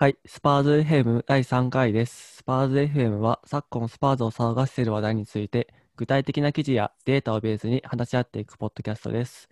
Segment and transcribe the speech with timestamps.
[0.00, 2.36] はい、スパーズ FM 第3回です。
[2.36, 9.50] スパーズ FM は昨今スパーズを騒がせている話題について具体的な記事やデータをベースに話し合っていくポッドキャストです。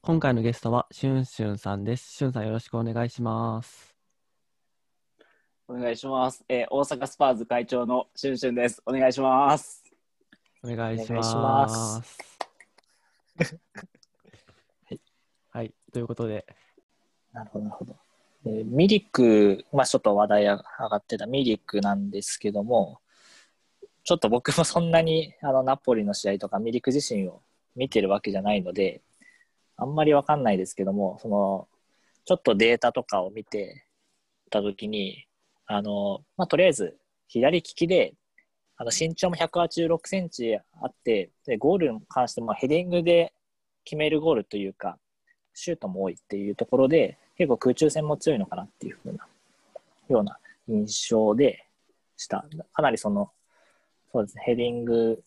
[0.00, 2.10] 今回のゲストはしゅんしゅんさんです。
[2.10, 3.94] しゅんさんよろしくお願いします。
[5.68, 6.42] お願いします。
[6.48, 8.82] えー大阪スパーズ会長のしゅんしゅんです。
[8.86, 9.84] お願いします。
[10.64, 11.20] お願いしま。
[11.20, 12.26] ます
[15.50, 16.46] はい、ということで、
[17.34, 18.01] なるほど、なるほど。
[18.44, 23.00] えーミリック、まあちょっと話題上がってたミリックなんですけども、
[24.04, 27.42] ちょっと僕もそんなにあのナポリの試合とかミリック自身を
[27.76, 29.02] 見てるわけじゃないので、
[29.76, 31.68] あんまりわかんないですけども、その、
[32.24, 33.86] ちょっとデータとかを見て
[34.50, 35.26] たときに、
[35.66, 36.98] あの、まあとりあえず
[37.28, 38.14] 左利きで、
[38.76, 43.32] あの身長も186センチあって、でゴールに関してもヘディングで
[43.84, 44.98] 決めるゴールというか、
[45.54, 49.26] シュートも多いっていうところで、結構空中戦も強いのかなっていう風な、
[50.08, 51.66] ような印象で
[52.16, 52.46] した。
[52.72, 53.32] かなりその、
[54.12, 55.24] そうですね、ヘディング、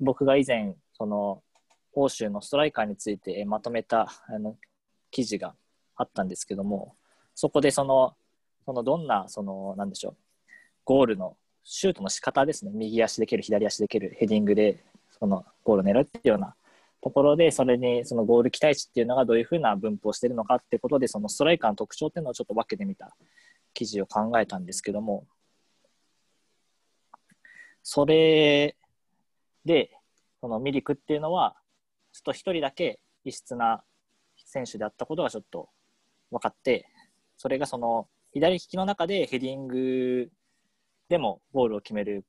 [0.00, 1.40] 僕が以前、その、
[1.92, 4.56] 欧州のストライカーについてえまとめたあの
[5.12, 5.54] 記事が
[5.94, 6.96] あったんですけども、
[7.36, 8.16] そこでその、
[8.64, 10.16] そのどんな、その、なんでしょう、
[10.84, 14.82] ゴールの、シュートの仕方ですね、右足で蹴る、左足で蹴る、ヘディングで、
[15.16, 16.56] そのゴールを狙うっていうような
[17.06, 23.16] ところで、それにそのゴール期待値っていうのがどういうふうな分布をしているのかってことで、そのストライカーの特徴っていうのをちょっと分けてみた
[23.74, 25.24] 記事を考えたんですけども、
[27.84, 28.74] それ
[29.64, 29.92] で、
[30.40, 31.54] そのミリクっていうのは、
[32.12, 33.84] ちょっと一人だけ異質な
[34.38, 35.68] 選手であったことがちょっと
[36.32, 36.88] 分かって、
[37.36, 40.28] それがその左利きの中でヘディング
[41.08, 42.24] でもゴールを決める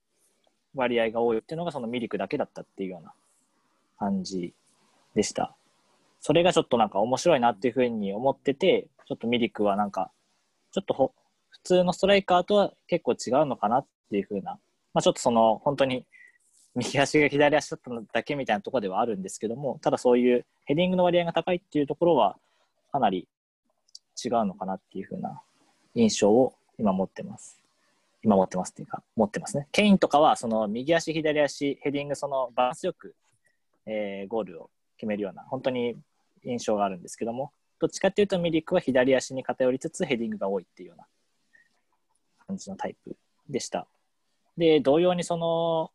[0.75, 3.15] 割合が多いっていうのがそのミリクだけだったっていうような
[3.97, 4.53] 感じ
[5.17, 5.55] でした。
[6.21, 10.11] それがちょっとなんか面白いなっていうふうに思ってて、ちょっとミリクはなんか、
[10.71, 11.11] ちょっとほ
[11.49, 14.59] 普通のストライカーとは結構違うのかなっていうふうな、
[14.93, 16.05] まあ、ちょっとその本当に
[16.75, 22.37] 右足が左足だっただけみたいなところではあるんですけども、ただそういうヘディングの割合が高いっていうところは
[22.91, 23.27] かなり
[24.23, 25.41] 違うのかなっていうふうな
[25.95, 27.59] 印象を今持ってます。
[28.23, 29.67] 今持ってますっていうか、持ってますね。
[29.71, 33.15] ケインとかはその右足、左足、ヘディング、そのバランスよく
[33.87, 35.95] えーゴールを決めるような本当に
[36.43, 41.05] 印象があるんですけどもどっちかっていうとミリックは左足に偏りつつヘディングが多いっていうような
[42.47, 43.15] 感じのタイプ
[43.49, 43.87] でした。
[44.57, 45.91] で同様にその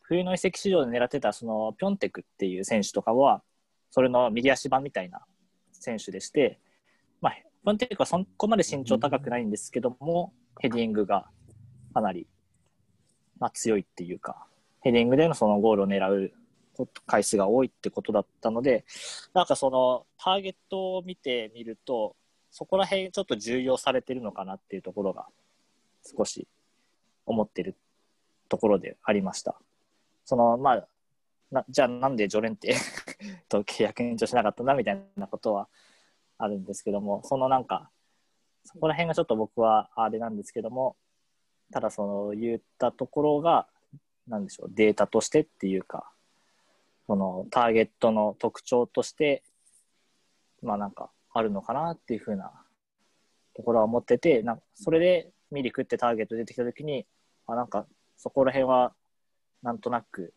[0.00, 3.42] 冬の移籍市場で狙ってたそのピョンテクっていう選手とかは
[3.90, 5.20] それの右足版みたいな
[5.72, 6.58] 選手でして、
[7.20, 11.26] まあ、ピョンテクはそこまで身長高くないんですけどもヘディングが
[11.92, 12.26] かなり、
[13.38, 14.46] まあ、強いっていうか
[14.80, 16.32] ヘディングでのそのゴールを狙う
[17.06, 18.84] 回数が多いってことだったので、
[19.32, 22.16] なんかそのターゲットを見てみると、
[22.50, 25.26] そこら辺ちょっと重要されてるのかなっていうところが
[26.04, 26.46] 少し
[27.24, 27.76] 思ってる
[28.48, 29.56] ところでありました。
[30.24, 30.88] そのまあ
[31.50, 32.76] なじゃあなんでジョレンテ
[33.48, 35.68] と契約延長しなかったんだみたいなことは
[36.38, 37.90] あるんですけども、そのなんか、
[38.64, 40.96] そこら辺がちょっと僕はあれなんですけども、
[41.72, 43.66] ただその言ったところが、
[44.26, 46.10] なんでしょう、データとしてっていうか、
[47.06, 49.42] そのターゲットの特徴として、
[50.62, 52.50] まあなんかあるのかなっていうふうな
[53.54, 57.06] ところは思ってて、なんかそれでミリクってターゲット出てきたときに、
[57.46, 57.86] あなんか
[58.16, 58.92] そこら辺は
[59.62, 60.34] なんとなく、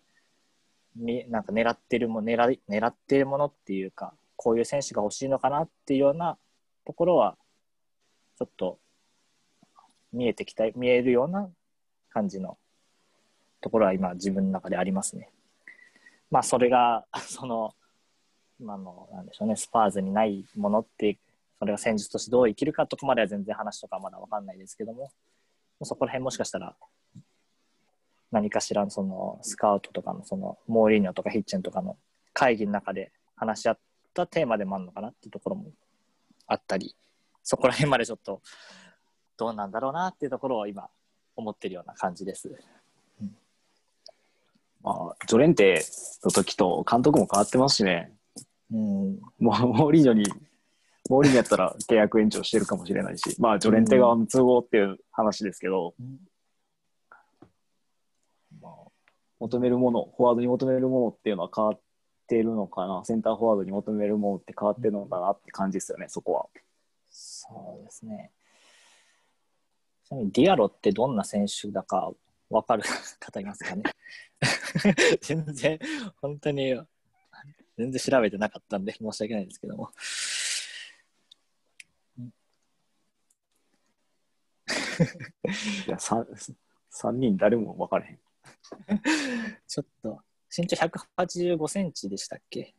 [0.95, 6.37] みなんか狙ってるも狙い狙ってるものっていうか、こういう選手が欲しいのかなっていうような
[6.85, 7.37] ところは、
[8.37, 8.79] ちょっと
[10.13, 11.49] 見えてきた、見えるような
[12.09, 12.57] 感じの
[13.61, 15.31] ところは今自分の中でありますね。
[16.31, 17.75] まあ、それが、 その、
[18.59, 21.17] 今の、なんでしょうね、スパーズにないものって、
[21.59, 25.11] それが戦術としてどう生きるかとかまでは全然話とかまだわかんないですけども、
[25.83, 26.75] そこら辺もしかしたら、
[28.31, 31.97] 何かしらのそのスカウトとかのそのモーリーニョとかヒッチェンとかの
[32.33, 33.79] 会議の中で話し合っ
[34.13, 35.71] たテーマでもあるのかなっていうところも
[36.47, 36.95] あったり、
[37.43, 38.41] そこら辺までちょっと
[39.37, 40.89] どうなんだろうなっていうところを今
[41.35, 42.51] 思ってるような感じです。
[44.81, 45.83] まあ、ジョレンテ
[46.23, 48.13] の時と監督も変わってますしね、
[48.71, 50.23] うん、もうモーリーニョに、
[51.09, 55.95] モーリーニョやったら契約延長してるかもしれないし、まあ、ジョレンテ側の都合っていう話ですけど、
[58.61, 58.89] まあ、
[59.39, 61.79] 求めるもの、フォワードに求めるものっていうのは変わっ
[62.27, 66.45] てるのかな、センターフォワードに求めるものって変わってるのかなって感じですよね、そこは。
[67.09, 68.31] そうですね。
[70.05, 72.11] ちなみにディアロってどんな選手だか
[72.49, 72.83] 分かる
[73.19, 73.83] 方いますかね？
[75.21, 75.79] 全然、
[76.21, 76.75] 本当に、
[77.77, 79.89] 全然調べてなかったんで申し訳ないですけども。
[85.87, 86.25] いや 3,
[86.91, 88.19] 3人誰も分からへん。
[89.67, 90.21] ちょっと、
[90.55, 92.73] 身長185センチでしたっけ？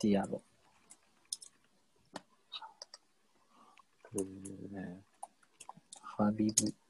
[0.00, 0.42] ディアロ。
[6.02, 6.83] ハビブ。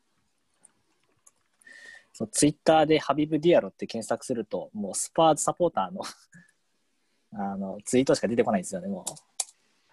[2.15, 6.03] そう、ツイッターでハビブ・ディアロって検索すると、もうスパーズサポーターの
[7.37, 9.05] あのツイートしか出てこないんですよね、もう。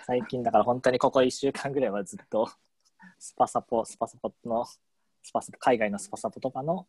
[0.06, 2.48] 最近だから本当にここ1週間ぐらいはずっと
[3.18, 4.80] スパサポ、スパサポの、ス
[5.34, 6.88] パサポ、海外のスパサポとかの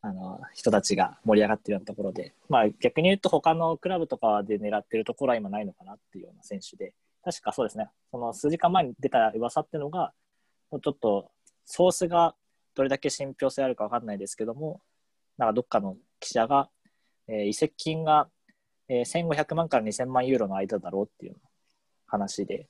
[0.00, 6.94] あの人たちが盛り上がってるようなところで、まあ、逆に言うと他のクラブとかで狙ってるところは今ないのかなっていうような選手で、
[7.24, 10.12] 確かそうですね、その数時間前に出た噂っていうのが、
[10.70, 11.30] ちょっと
[11.64, 12.36] ソースが
[12.78, 14.80] どれだけ信憑性あるか分かんないですけども、
[15.36, 16.70] なんかどっかの記者が、
[17.26, 18.28] えー移籍金が、
[18.88, 21.36] えー1500万から2000万ユーロの間だろうっていう
[22.06, 22.68] 話で、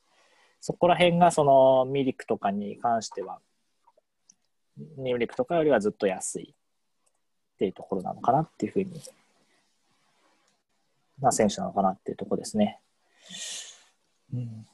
[0.63, 3.41] そこら辺がそのミリクとかに関しては、
[4.97, 9.03] ミリクとかよりはずっと安いっていうところなのかなっていうふうに、
[11.21, 12.81] な選手なのかなっていうところですね。
[14.33, 14.67] うん、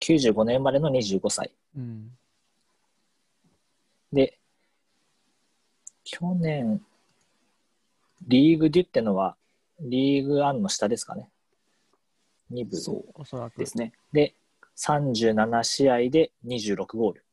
[0.00, 1.52] 95年生まれの25歳。
[1.76, 2.16] うん。
[4.12, 4.37] で、
[6.10, 6.80] 去年、
[8.26, 9.36] リーグデュってのは、
[9.78, 11.28] リーグアンの下ですかね。
[12.50, 12.76] 2部。
[12.78, 13.58] そうおそらく。
[13.58, 13.92] ですね。
[14.10, 14.34] で、
[14.78, 17.24] 37試合で26ゴール。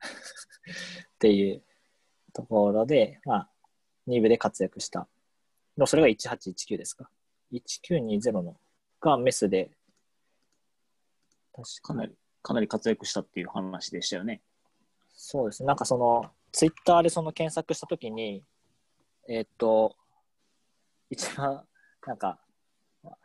[0.02, 0.08] っ
[1.20, 1.62] ていう
[2.32, 3.50] ところで、まあ、
[4.08, 5.06] 2部で活躍した。
[5.76, 7.08] でもそれが1819ですか。
[7.52, 8.56] 1920の
[9.00, 9.70] がメスで、
[11.52, 14.42] 確かかなり、かなり活躍したっていう話でしたよね。
[15.12, 15.68] そうですね。
[15.68, 18.44] なんかその、ツイッターでその検索したときに、
[19.28, 19.96] えーっと、
[21.10, 21.64] 一番、
[22.06, 22.38] なんか、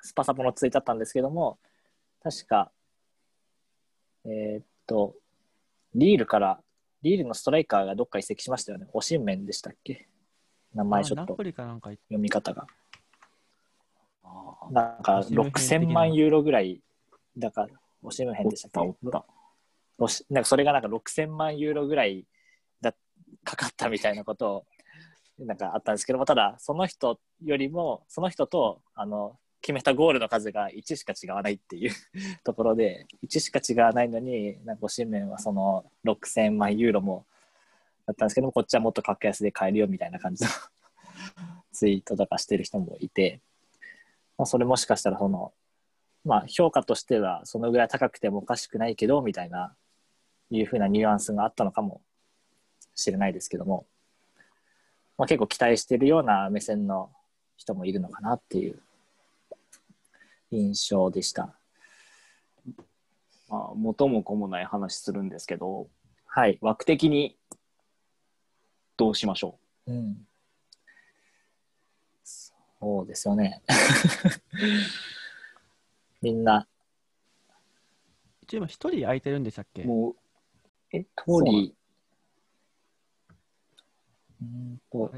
[0.02, 1.60] スパサポのツイートだったんですけども、
[2.24, 2.72] 確か、
[4.26, 5.14] えーっと、
[5.94, 6.60] リールから、
[7.04, 8.88] リールのストライカーがどっか移籍しましたよね。
[8.94, 10.10] オシンメンでしたっけ？
[10.74, 11.54] 名前ちょっと読
[12.18, 12.66] み方が。
[14.24, 16.82] あなんかオシムヘン的な6000万ユーロぐらい、
[17.38, 17.70] だから、
[18.02, 19.08] オシムヘンでしたっけ？
[20.32, 22.26] なんかそれがなんか6000万ユーロぐらいだ
[23.44, 24.66] かかったみたいなこと
[25.40, 31.92] をなんかあったんですけどもただその人よりもその人とあの決めたゴールの数が1しか違わないっていう
[32.44, 37.26] ところで1しか違わないのになんか新面はその6000万ユーロも
[38.06, 40.50] だったんですけどもこっちはもっと格安で買えるよみたいな感じの
[41.72, 43.42] ツイートとかしてる人もいて、
[44.38, 45.54] まあ、それもしかしたらその
[46.26, 49.74] まあ、評価としてはそのぐらい高くてもおかしくないけどみたいな
[50.52, 52.02] いうふうなニュアンスがあったのかも
[53.00, 53.86] しれないですけども、
[55.18, 57.12] まあ、結構期待しているような目線の
[57.58, 58.82] 人もいるのかなっていう
[60.52, 61.56] 印象でした。
[63.50, 65.90] まあ、元も子もない話するんですけど、
[66.26, 66.58] はい。
[66.62, 67.38] 枠的に
[68.96, 69.94] どうしましょう？
[69.94, 70.28] ん、
[72.24, 73.62] そうですよね。
[76.22, 76.68] みんな、
[78.42, 79.84] 一応今一人空いてるんでしたっけ？
[79.84, 79.88] う。
[79.88, 80.16] もう、
[80.92, 81.10] え、通
[81.46, 81.76] り、
[84.42, 85.12] うんと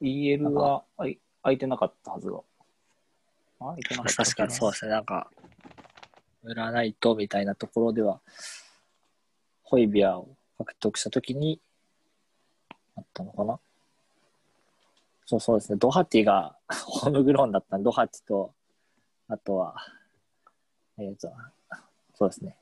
[0.00, 2.38] EL はあい空いてなかったはずが。
[3.60, 5.30] あ空いてなかった確かにそうですね、なんか、
[6.42, 8.20] 売ないとみたいなところでは、
[9.62, 11.60] ホイビアを獲得したときに、
[12.96, 13.58] あったのかな。
[15.24, 17.76] そうそうですね、ドハティが ホームグローンだった。
[17.76, 18.52] んで、ドハティと、
[19.28, 19.76] あとは、
[20.98, 21.32] えっ、と、
[22.14, 22.56] そうですね、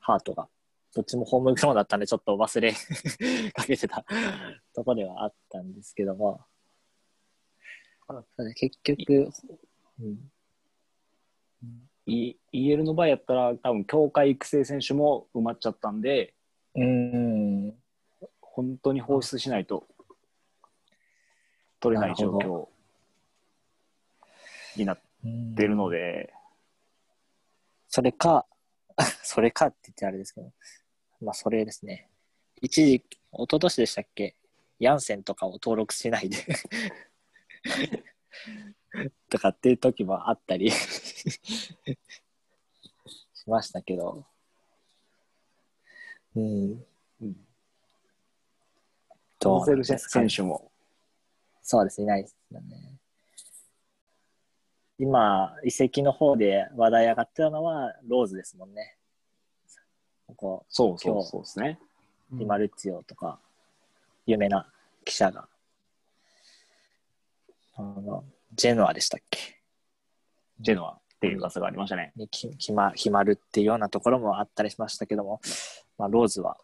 [0.00, 0.48] ハートが、
[0.96, 2.72] どっちもホームグローンだったんで、ちょっと忘れ
[3.52, 4.06] かけてた。
[4.74, 6.40] ところではあったんですけども、
[8.54, 9.30] 結局、
[10.00, 10.32] うん、
[12.06, 16.32] E- EL の場合やったら、多分協会育成選手も埋まっちゃったんで、
[16.74, 17.74] うん、
[18.40, 19.86] 本当に放出しないと
[21.80, 22.68] 取れない状況
[24.76, 26.32] になっうんてるので、
[27.88, 28.46] それか、
[29.22, 30.52] それかって言ってあれですけど、
[31.20, 32.08] まあそれですね。
[32.60, 34.36] 一時、一昨年でしたっけ？
[34.78, 36.36] ヤンセンとかを登録しないで
[39.30, 41.74] とかっていう時もあったり し
[43.46, 44.26] ましたけど、
[46.34, 46.84] うん。
[47.20, 47.24] う
[49.76, 50.70] ですか選手も
[51.62, 53.00] そうですね、いないですよね。
[54.98, 58.95] 今、遺跡の方で話題上がってたのは、ローズですもんね。
[60.26, 61.78] ここ、そうそうそうですね。
[62.32, 63.38] うんディマルツィオとか、
[64.26, 64.68] 有名な
[65.04, 65.46] 記者が、
[67.76, 69.62] あの、ジェノアでしたっけ？
[70.58, 70.98] ジェノア。
[71.16, 72.12] っていう噂がありましたね。
[72.16, 75.40] にき決ま決まるっていうようなところもあったりしましたけども、
[75.96, 76.58] まあ、ローズは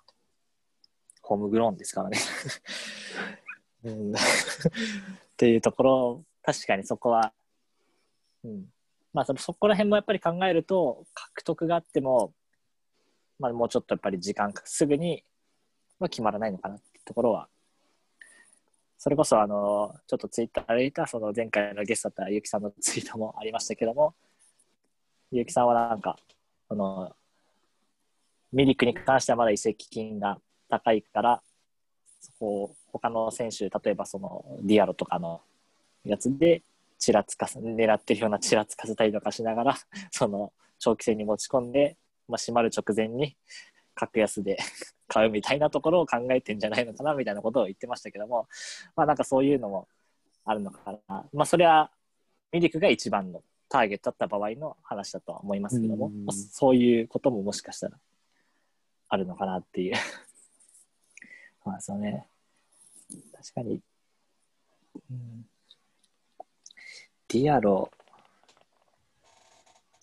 [1.22, 2.18] ホームグローンですからね。
[3.84, 4.18] うん、っ
[5.36, 7.32] ていうところ確かにそこは、
[8.44, 8.66] うん
[9.12, 12.34] まあ、そのそこら辺もやっぱり考えると獲得があっても、
[13.42, 15.24] まあ、もうちょっとやっぱり時間すぐに
[15.98, 17.48] は決まらないのかなってところは。
[18.96, 24.14] それこそあのちょっとツイッターでいたその前回のゲストだったゆきさんのツイートもありましたけども
[25.32, 26.16] ゆきさんはなんか
[26.68, 27.10] あの
[28.52, 31.42] ミリクに関してはまだ移籍金が高いから
[32.20, 35.40] そこを他の選手例えばそのディアロとかの
[36.04, 36.62] やつで
[36.96, 39.76] ちらつかす狙ってるようなちらつかせたりとかしながら
[40.12, 41.96] その長期戦に持ち込んで、
[42.32, 43.36] まあ、閉まる直前に
[43.94, 44.58] 格安で
[45.06, 48.48] 買うみたいなところを考えてんじゃないのかなみたいなことを言ってましたけども
[48.96, 49.86] まあなんかそういうのも
[50.44, 51.28] あるのかな。
[51.32, 51.92] まあそれは
[52.50, 57.98] ミリクが一番のターゲットだった場合の話だとは思いますけども、うんまあそういうことももしかしたら
[59.08, 59.94] あるのかなっていう。
[61.64, 62.28] まあそうね。
[63.32, 63.80] 確かに、
[65.10, 65.46] うん、
[67.28, 67.90] ディアロ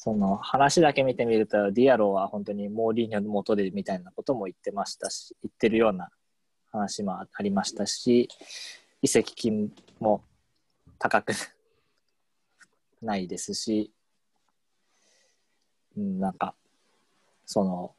[0.10, 6.10] その話だけ見てみるとディアローは本当にモーリーニョの元でみたいなことも言ってましたし言ってるような
[6.72, 8.28] 話もありましたし
[9.04, 10.24] 移籍金も
[10.98, 11.34] 高く
[13.04, 13.92] ないですし、
[15.96, 16.56] うん、なんか
[17.46, 17.94] その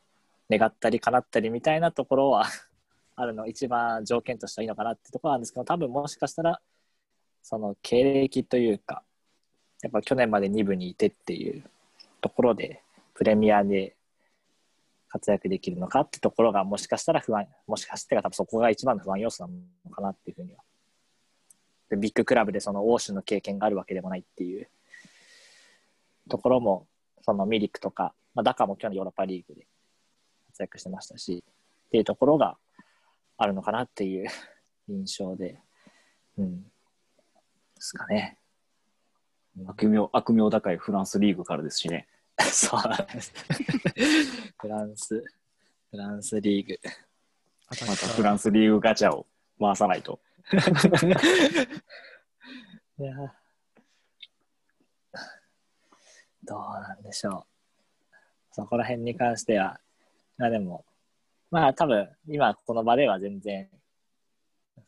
[0.51, 2.47] 願ったり叶ったりみたいなところは
[3.15, 6.61] あるの一番条件としてはいいのかなってところなんですけど多分もしかしたら
[7.41, 9.05] その経歴というか
[9.83, 11.63] やっぱ去年まで2部にいてっていう
[12.21, 12.83] ところで
[13.15, 13.97] プレミアで
[15.09, 19.51] 活躍できるのかってところがもしかしたら不安もしかしてが多分そこが一番の不安要素な
[19.85, 20.63] のかなっていうふうには
[21.91, 24.69] でビッグクラブでその欧州の経験があるわけでもないっていう
[26.29, 26.87] ところも
[27.23, 29.67] そのミリクとか、まあ、ダカも去年ヨーロッパリーグで
[30.47, 32.57] 活躍してましたしっていうところが
[33.37, 34.29] あるのかなっていう
[34.89, 35.59] 印象で、
[36.39, 36.69] うん、で
[37.81, 38.40] すかね。
[39.67, 42.09] 悪名、悪名高いフランスリーグからですしね。
[42.41, 43.33] そうなんです。
[44.59, 45.25] フランス、
[45.91, 46.79] フランスリーグ。
[47.71, 49.27] またフランスリーグガチャを
[49.61, 50.21] 回さないと。
[52.99, 53.15] いや
[56.43, 57.45] どうなんでしょう。
[58.53, 59.81] そこら辺に関しては、
[60.37, 60.85] まあでも、
[61.51, 63.69] まあ多分、今この場では全然、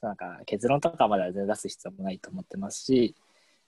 [0.01, 3.15] なんか結論とかまでは全然出す必要もないと思ってますし、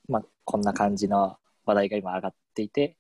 [0.09, 2.97] まあこんな感じの話題が今上がっていて、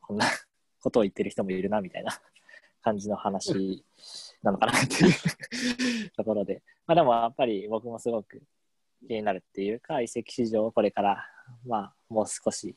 [0.00, 0.26] こんな
[0.80, 2.12] ことを言ってる人もいるなみたいな
[2.82, 3.84] 感じの話
[4.42, 8.42] なのかなっていう ところで、まあでもやっぱり僕もすごく
[9.06, 11.26] 気になるっていうか、移籍市場をこれから、
[11.66, 12.76] まあもう少し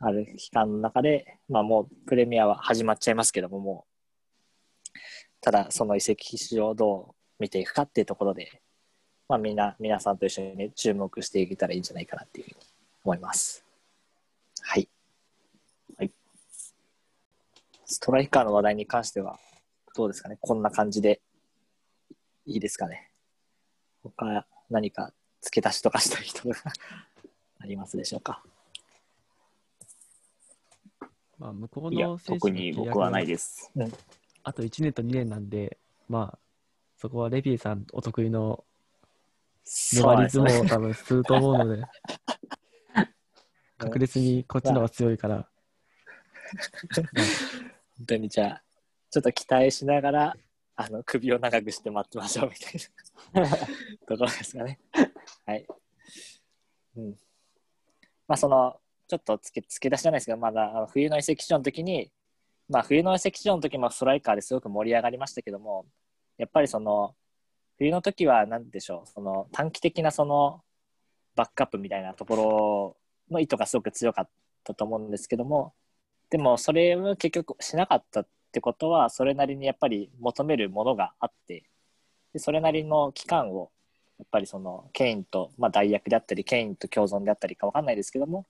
[0.00, 4.98] ある期間の中で、まあもうプレミアは始まっちゃいますけども、もう、
[5.40, 8.62] ただその移籍市場をどう見ていくかっていうところで、
[9.28, 12.56] まあみんな、皆さんと一緒にね、注目していけたらいいんじゃないかなっていうふうに
[13.04, 13.64] 思います。
[14.62, 14.88] はい。
[15.98, 16.12] はい。
[17.84, 19.38] ストライカーの話題に関しては、
[19.96, 20.38] どうですかね？
[20.40, 21.20] こんな感じで
[22.44, 23.10] いいですかね？
[24.04, 26.54] 他何か付け足しとかしたい人が
[27.58, 28.44] ありますでしょうか？
[31.38, 33.72] まあ、向こういやの、特に僕はないでです。
[34.44, 35.78] あと1年と2年なんで、
[36.08, 36.38] まあ、
[36.96, 38.62] そこはレビーさんお得意の
[39.94, 41.82] 粘り相撲を多分すると思うので、
[43.78, 45.48] 確実にこっちの方が強いから、
[47.98, 48.62] 本当にじゃあ、
[49.10, 50.36] ちょっと期待しながら、
[50.76, 53.56] あの、首を長くして待ってましょうみたいな
[54.06, 54.78] ところですかね。
[55.46, 55.66] はい。
[56.96, 57.10] うん。
[58.28, 62.12] まあ、その、ちょっと付け付け出しじゃないですけど、まだあの冬の移籍市場の時に、
[62.68, 65.86] まあ、冬の移籍市場の時もストライカーですごく盛り上がりましたけども、
[66.36, 67.14] やっぱりその、
[67.78, 70.62] 冬の時は何でしょう、その短期的なその
[71.34, 72.96] バックアップみたいなとこ
[73.28, 74.28] ろの意図がすごく強かっ
[74.64, 75.74] たと思うんですけども、
[76.30, 81.64] でもそれを結局しなかったってことはそれなりにやっぱり求めるものがあって
[82.32, 83.70] でそれなりの期間を
[84.18, 88.46] やっぱりそのケインと、まあ、代役であったりケインと共存であったりか分かんないですけども、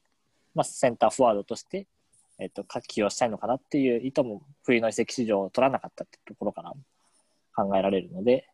[0.55, 1.87] まあ、センターフォワードとして、
[2.39, 6.73] えっと、起用したいのかなっていう意図も冬の移籍市場を取らなかったってところから
[7.55, 8.49] 考えられるので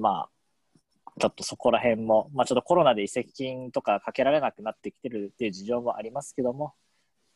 [0.00, 0.30] まあ
[1.20, 6.74] ちょっとそこら辺も、まあ、ちょっとコロナで移籍金とかかけられなくなってきてるっていう事情もありますけども、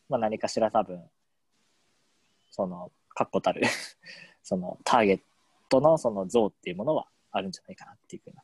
[0.08, 1.02] まあ、何かしら多分
[2.50, 3.62] その確固たる
[4.42, 5.20] そのターゲッ
[5.68, 8.42] トのその像っていうものはあるんじゃないかなっていうふうな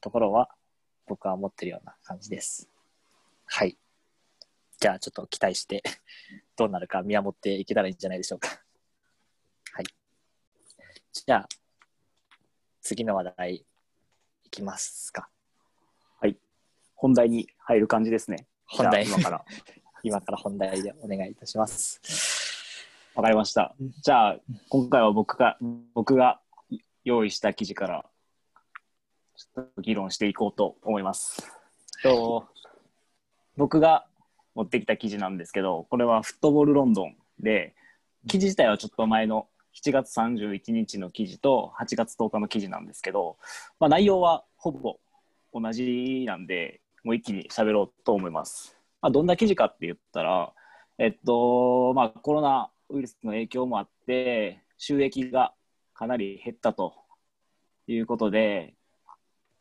[0.00, 0.54] ところは
[1.06, 2.68] 僕は思ってるような感じです。
[3.46, 3.78] はい。
[4.78, 5.82] じゃあちょっと期待して、
[6.54, 8.62] どうなるか見守っていけたらいいんじゃないでしょうか。
[9.72, 9.86] はい。
[11.12, 11.48] じゃあ、
[12.88, 13.54] 次の話題
[14.44, 15.28] いきますか。
[16.94, 18.46] 本題に入る感じですね。
[18.64, 19.44] 本題今から。
[20.02, 22.00] 今から本題でお願いいたします。
[23.14, 23.76] わかりました。
[24.02, 24.36] じゃあ、
[24.70, 25.58] 今回は僕が、
[25.92, 26.40] 僕が
[27.04, 28.06] 用意した記事から、
[29.36, 31.46] ちょっと議論していこうと思います。
[32.02, 32.48] と
[33.58, 34.06] 僕が
[34.54, 37.74] 持ってきた記事なんですけど、これはフットボールロンドンで、
[38.26, 43.36] 記事自体はちょっと前の7月31日の記事と8月10日の記事なんですけど、
[43.78, 44.98] まあ、内容はほぼ
[45.52, 48.76] 同じなんで、もう一気に喋ろうと思います。
[49.00, 50.52] まあ、どんな記事かって言ったら、
[50.98, 55.52] えっと、まあ、コロナウイルスの影響もあって、収益が
[55.94, 56.94] かなり減ったと
[57.86, 58.74] いうことで、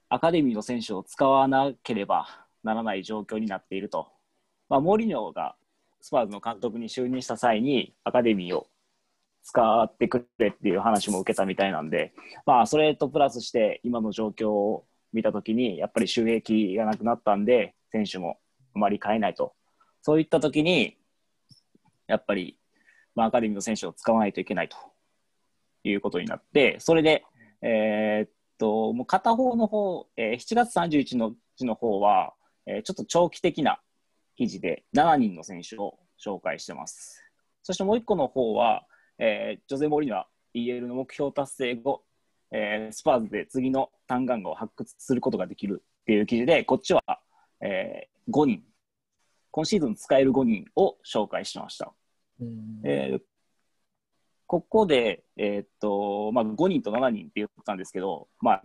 [0.10, 2.28] アカデミーの選手を使わなければ
[2.64, 4.08] ならない状況になっていると。
[4.70, 5.56] まあ、モーリニョが
[6.02, 8.68] スパーズの監督に就任した際に、アカデミーを
[9.48, 12.14] 使ってくれっていう話も受けたみたいなんで、
[12.46, 18.40] まあ、それとプラスして、今の状況を見たときに、やっぱり収益がなくなったんで、選手も
[18.76, 19.54] あまり買えないと。
[20.02, 20.98] そういったときに、
[22.08, 22.60] やっぱり、
[23.16, 24.76] まあ、アカデミーの選手を使わないといけないと
[25.86, 27.24] いうことになって、それで、
[27.62, 32.34] えーっと、もう片方の方、えー7月31日の方は、
[32.66, 33.80] えーちょっと長期的な
[34.36, 37.24] 記事で7人の選手を紹介してます。
[37.64, 38.86] そしてもう一個の方は、
[39.20, 42.04] えージョゼ・モリーナは EL の目標達成後、
[42.52, 47.04] えースパーズで次の単眼画を発掘することができるっていう記事で、こっちは、
[47.62, 48.64] えー5人、
[49.52, 51.94] 今シーズン使える5人を紹介しました。
[52.84, 53.22] えー
[54.50, 58.64] ここで、えーっとまあ、5人と7人って言ったんですけど、まあ、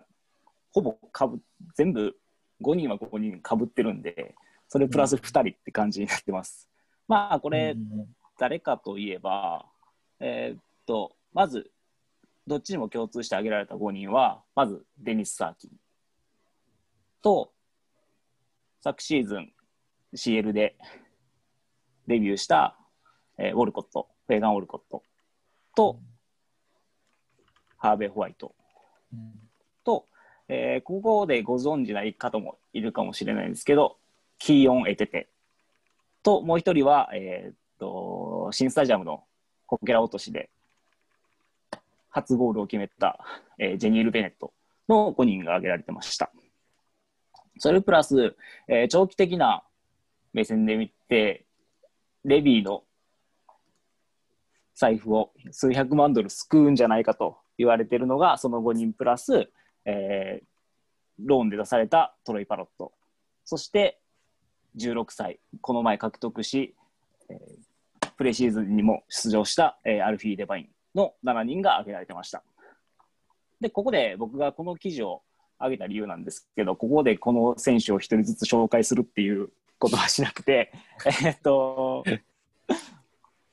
[0.71, 1.41] ほぼかぶ
[1.75, 2.15] 全部
[2.61, 4.33] 5人は5人かぶってるんで、
[4.69, 6.69] それプラス2人って感じになってます。
[7.07, 7.75] まあ、これ、
[8.39, 9.65] 誰かといえば、
[10.25, 11.69] えーっと、まず、
[12.47, 15.71] どっちにも共通して挙げられた5人は、まず、デニス・サーキン。
[17.21, 17.51] と、
[18.79, 19.53] 昨シーズン
[20.15, 20.77] CL で
[22.07, 22.77] デビューした、
[23.37, 25.03] えーウォルコット、フェーガン・ウォルコット。
[25.75, 25.99] と、
[27.77, 28.55] ハーベイ・ホワイト。
[29.83, 30.07] と、
[30.47, 33.97] えーここでご存知ない方もいるかもしれないんですけど、
[34.37, 35.27] キーオン・エテテ。
[36.23, 39.25] と、もう一人は、えーっと、新スタジアムの
[39.77, 40.49] こけら落としで、
[42.09, 43.19] 初ゴールを決めた、
[43.57, 44.53] えージェニール・ベネット
[44.87, 46.31] の5人が挙げられてました。
[47.57, 48.35] それプラス、
[48.67, 49.63] えー長期的な
[50.31, 51.45] 目線で見て、
[52.23, 52.83] レビーの
[54.75, 59.49] 財布を数百万ドル救うんじゃないかと言われているのが、その5人プラス、
[59.85, 60.45] えー
[61.19, 62.91] ローンで出されたトロイ・パロット、
[63.43, 63.99] そして
[64.77, 66.75] 16歳、この前獲得し、
[67.29, 67.62] えー
[68.17, 72.43] プレシーズンにも出場した、えーアルフィー・デバインの7人が挙げられてました。
[73.61, 75.21] で、ここで僕がこの記事を
[75.57, 79.49] 挙げた理由なんですけど、ここでこの選手を一人ずつ紹介するっていう
[79.79, 80.71] ことはしなくて、
[81.23, 82.03] えっと、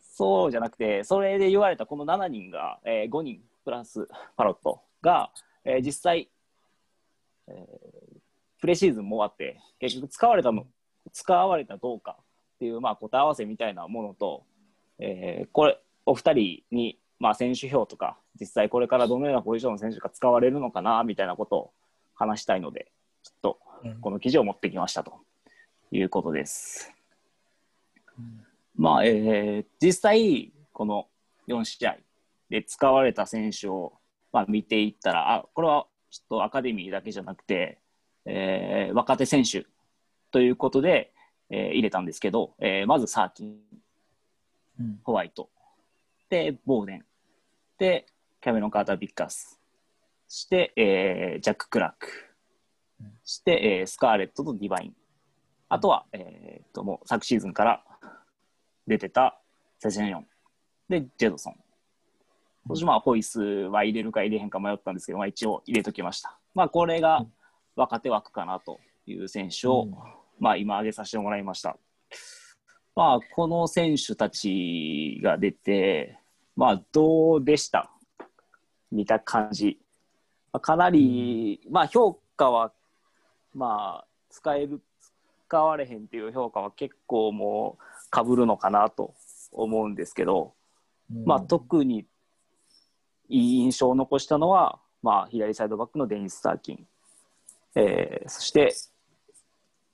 [0.01, 5.33] そうじゃなくて、それで言われたこの7人が、え5人プラスパロットが、
[5.65, 6.31] えー実際、
[7.47, 8.11] えー
[8.61, 10.67] プレシーズンも終わって、結局使われたの、
[11.13, 12.25] 使われたどうかっ
[12.59, 14.45] ていう、まあ、答え合わせみたいなものと、
[15.01, 21.73] えーこれ、お二人に、まあ、選手表とか、実際これからどのようなポジションの選手が使われるのかな、みたいなことを
[22.15, 23.59] 話したいので、ちょっと
[24.01, 25.15] この記事を持ってきましたと
[25.91, 26.93] いうことです。
[28.77, 31.09] まあ、えー実際、この
[31.49, 31.97] 4試合
[32.49, 33.95] で使われた選手を、
[34.33, 37.79] まあ、見ていったら、あ、これはちょっとアカデミーだけじゃなくて、
[38.27, 39.67] えー若手選手
[40.31, 41.13] ということで、
[41.51, 43.59] えー入れたんですけど、えーまずサーキン、
[45.03, 45.51] ホワイト、
[46.29, 47.05] で、ボーデン、
[47.79, 48.07] で、
[48.41, 49.61] キャメロン・カーター・ビッカース、
[50.27, 52.09] そして、えージャック・クラーク、
[53.25, 54.95] そして、えースカーレットとディバイン、
[55.69, 57.85] あとは、えー、ともう昨シーズンから
[58.87, 59.41] 出てた
[59.79, 60.27] セセンヨン、
[60.89, 61.55] で、ジェドソン。
[62.69, 66.39] そしてまあ、ホイスは入れるか入れへんか迷ったんですけど、まあ、一応入れときました。
[66.55, 67.25] まあ、これが
[67.77, 69.95] 若手枠かなという選手を、うん。
[70.39, 71.77] まあ、今挙げさせてもらいました。
[73.01, 76.19] まあ、この選手たちが出て、
[76.55, 77.91] まあ、どうでした？
[78.93, 79.79] 見た感じ。
[80.53, 82.73] まあかなり、まあ、評価は、
[83.55, 84.83] まあ、使える、
[85.49, 89.15] 使われへんっていう評価は結構もう、かぶるのかなと
[89.51, 90.53] 思うんですけど、
[91.25, 92.05] まあ、特に
[93.31, 96.87] いい印象を残したのは、まあ、左サイドバックのデニス・スターキン、
[97.77, 98.75] えーそして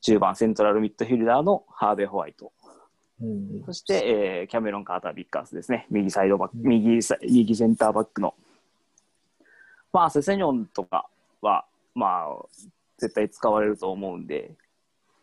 [0.02, 2.46] 10番セントラルミッドフィルダーのハーベイ・ホワイト。
[2.46, 2.55] うん
[3.64, 5.86] そして、えーキャメロン・カーター・ビッカースですね。
[5.90, 8.34] 右サイドバック、うん右サ右センターバックの。
[9.92, 11.08] まあ、セセニョンとか
[11.40, 12.44] は、まあ、
[12.98, 14.52] 絶対使われると思うんで、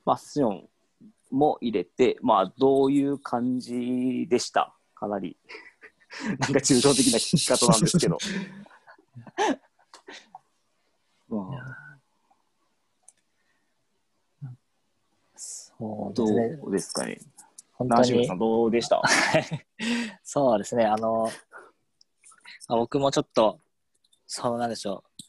[0.05, 0.67] まあ、セセニョン
[1.29, 4.73] も入れて、まあ、どういう感じでした？
[4.95, 5.37] かなり。
[6.27, 8.17] なんか抽象的な聞き方なんですけど。
[11.29, 11.77] まあ、
[15.25, 16.59] どそうですね。
[16.63, 17.19] うですかね。
[17.89, 19.01] 本当にさん、どうでした？
[20.23, 20.85] そうですね。
[20.85, 21.29] あの、
[22.67, 23.59] あ僕もちょっと、
[24.25, 25.23] そうなんでしょう。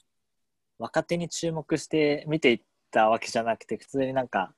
[0.79, 4.55] 若手に注目して見ていったわけじゃなくて、普通になんか、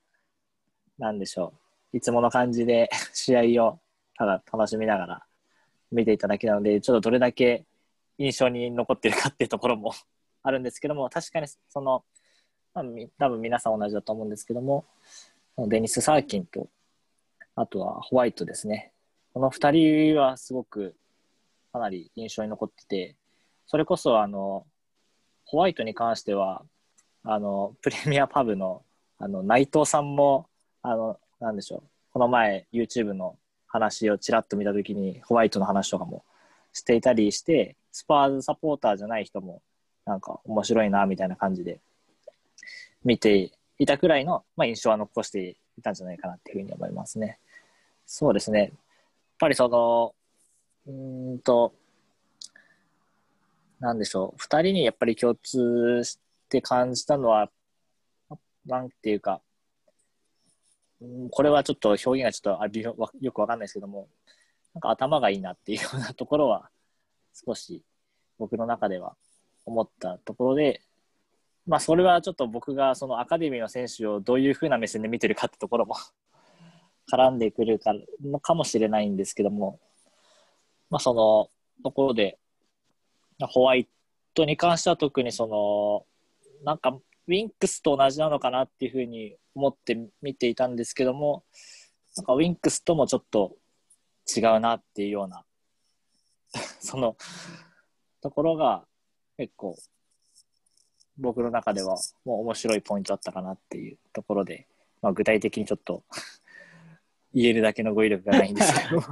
[0.97, 1.53] なんでしょ
[1.93, 1.97] う。
[1.97, 3.79] いつもの感じで 試合を
[4.15, 5.25] ただ楽しみながら
[5.91, 7.65] 見ていただけなので、ちょっとどれだけ
[8.17, 9.93] 印象に残ってるかっていうところも
[10.43, 12.03] あるんですけども、確かにその、
[12.73, 14.85] まあ、み多分皆さん同じだと思うんですけども、
[15.57, 16.67] デニス・サーキンと、
[17.57, 18.91] あとはホワイトですね。
[19.33, 20.95] この2人はすごく
[21.73, 23.15] かなり印象に残ってて、
[23.65, 24.65] それこそあの
[25.43, 26.61] ホワイトに関しては
[27.23, 28.83] あのプレミアパブの
[29.17, 30.47] あの内藤さんも
[30.83, 36.23] あのなんでしょうこの前 YouTube の話をちらっと見た時にホワイトの話とかも
[36.73, 39.63] していたりしてスパーズサポーターじゃない人も
[40.05, 41.79] なんか面白いなみたいな感じで
[43.03, 47.39] 見ていたくらいの、まあ、印象は残していたんじゃないかなっていうふうに思いますね。
[48.07, 48.59] そうですね。
[48.59, 48.69] やっ
[49.37, 50.15] ぱりその、
[50.87, 51.75] うんと、
[53.81, 56.17] なんでしょう、二人にやっぱり共通し
[56.49, 57.51] て感じたのは、
[58.65, 59.41] なんていうか、
[61.01, 64.07] うんこれはちょっと表現がちょっとありよよくわかんないですけども、
[64.73, 66.69] なんか頭がいいなっていうようなところは、
[67.33, 67.83] 少し
[68.39, 69.15] 僕の中では
[69.65, 70.81] 思ったところで、
[71.67, 75.97] まあそれはちょっと僕がそのアカデミーの選手をどういうふうな目線で見てるかってところも
[77.11, 77.93] 絡んでくるか
[78.23, 79.79] のかもしれないんですけども、
[80.89, 81.49] まあ、その
[81.83, 82.37] ところで、
[83.39, 83.87] ホワイ
[84.33, 86.05] トに関しては特にその、
[86.63, 91.43] なんか、ウィンクスと同じなのかなっていうふうに思って見ていたんですけども、
[92.15, 93.57] なんかウィンクスともちょっと
[94.35, 95.43] 違うなっていうような、
[96.79, 97.17] その
[98.21, 98.85] ところが
[99.37, 99.75] 結構
[101.17, 104.67] 僕の中ではもう面白いポイントだったかなっていうところで、
[105.01, 106.03] まあ、具体的にちょっと
[107.33, 109.01] 言えるだけの語彙力がないんですけど。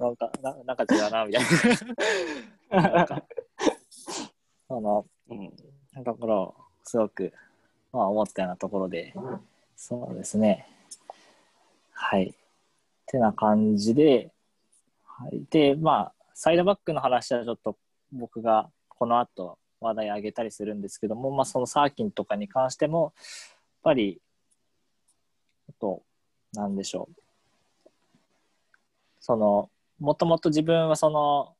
[0.00, 1.44] なんかななんか違うなみたい
[2.70, 2.82] な。
[2.82, 3.22] なんか
[4.68, 5.52] そのうん。
[6.04, 7.32] ところをすごく、
[7.92, 9.14] まあ、思ったようなところで
[9.76, 10.66] そうですね。
[11.92, 12.34] はい。
[13.06, 14.32] てな感じで、
[15.04, 17.76] はい、でまあサイドバックの話はちょっと
[18.10, 23.12] 僕がこの後話題上げたりするんですけども、まあ、そのサーキンとかに関してもやっ
[23.82, 24.31] ぱりあ
[25.82, 26.02] と
[26.54, 27.90] なんでしょう。
[29.18, 29.68] その
[29.98, 31.54] もともと自分はその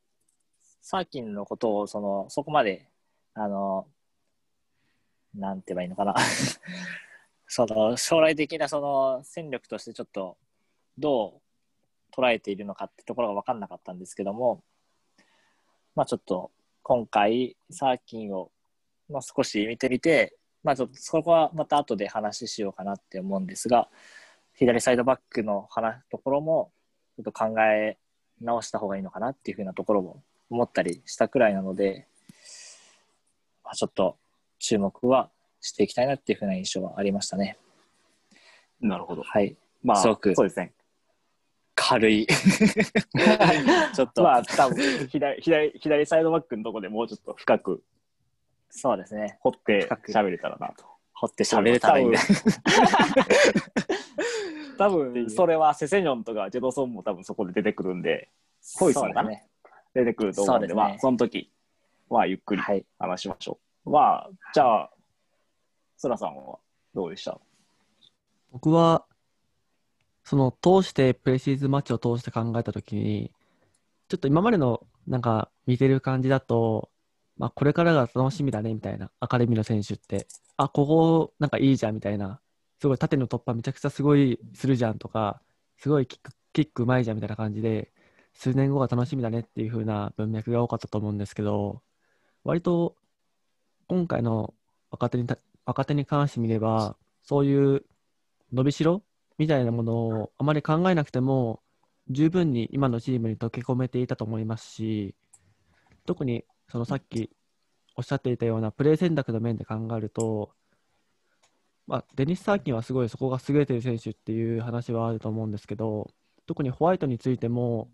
[0.81, 2.89] サーキンのことをそのそこまで
[3.35, 3.87] あの
[5.35, 6.15] なんて言えばいいのかな。
[7.49, 10.39] その将来的なその戦力としてちょっと
[10.97, 11.41] ど
[12.15, 14.63] う捉えているのかってところが分かんなかったんですけども
[15.95, 16.51] まあちょっと
[16.83, 18.51] 今回サーキンを、
[19.11, 23.89] まあ、少し見てみてまあちょっとそこはまた後で話しようかなって思うんですが
[24.55, 26.71] 左サイドバックの話ところも
[27.17, 27.99] ちょっと考え
[28.41, 32.07] 直した方がいいのかなっていうふうなところも思ったりしたくらいなので、
[33.65, 34.17] まあ、ちょっと
[34.59, 37.57] 注目はしていきたいなっていうふうな印象はありましたね。
[38.81, 39.23] なるほど。
[39.23, 39.57] はい。
[39.83, 40.73] まあ、すごくそうですね。
[41.75, 42.27] 軽い。
[43.95, 47.83] ちょっと、まあ、多分左左左サイドバックのとこでもうちょっと深く
[48.75, 49.39] そうですね。
[49.41, 50.85] 掘って喋れたらなと。
[51.13, 52.19] 掘って喋れたらいいね。
[54.79, 58.31] 多分 それはセセニョンとかジェドソンも多分そこで出てくるんで、
[58.79, 59.47] ホイスもかね。
[59.95, 61.53] 出てくると思うんで、そねまあ、その時
[62.09, 62.87] はゆっくりはい。
[62.99, 63.91] 話しましょう。
[63.91, 64.91] まあ、じゃあ、
[65.99, 66.59] そらさんは
[66.95, 67.39] どうでした？
[68.53, 69.05] 僕は、
[70.25, 73.33] その、通して、プレシーズンマッチを通して考えたときに、
[74.09, 76.91] ちょっと今までの、なんか、見てる感じだと、
[77.43, 82.41] まあ、これからが楽しみだね、みたいな、アカデミーの選手って、あ、ここ、なんかいいじゃん、みたいな、
[82.81, 85.43] すごい縦の突破めちゃくちゃすごいするじゃんとか、
[85.77, 87.91] すごいキック、キックうまいじゃん、みたいな感じで、
[88.33, 91.83] 数年後が楽しみだねっていう風な文脈が多かったと思うんですけど、
[92.45, 92.95] 割と、
[93.89, 94.55] 今回の
[94.93, 95.27] 若手に
[95.67, 97.85] 若手に関してみれば、そういう
[98.53, 99.03] 伸びしろ
[99.37, 101.61] みたいなものをあまり考えなくても、
[102.09, 105.17] 十分に今のチームに溶け込めていたと思いますし、
[106.07, 107.29] 特にそのさっき
[107.97, 110.53] おっしゃっていたようなプレー選択の面で考えると、
[111.87, 116.11] まあ、デニス・サーキンはすごいそこが優れてる選手っていう話はあると思うんですけど、
[116.47, 117.91] 特にホワイトについても、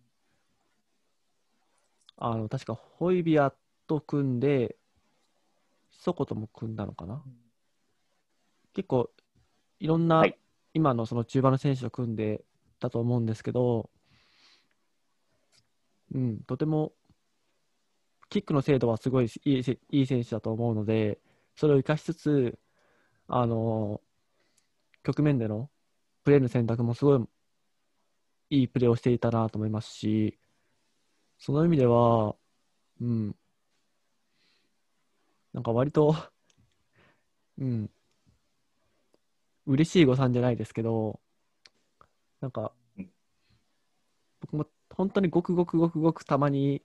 [2.17, 3.53] あの確かホイビア
[3.88, 4.77] と組んで、
[5.91, 7.21] ソコとも組んだのかな？
[8.75, 9.11] 結構、
[9.81, 10.38] いろんな、はい
[10.75, 12.45] 今のその中盤の選手と組んで
[12.79, 13.91] たと思うんですけど、
[16.14, 16.93] うん、とても
[18.31, 21.19] キックの精度はすごいいいせいい選手だと思うので、
[21.57, 22.59] それを生かしつつ、
[23.27, 24.01] あの
[25.03, 25.71] 局面での
[26.25, 27.29] プレーの選択もすごい
[28.51, 30.38] いいプレーをしていたなと思いますし、
[31.38, 32.37] その意味では、
[33.01, 33.37] うん、
[35.53, 36.14] なんか割と、
[37.59, 37.91] うん、
[39.67, 41.21] 嬉しい誤算じゃないですけど、
[42.41, 43.11] なんかうん、
[44.41, 46.83] 僕も本当にごくごくごくごくたまに、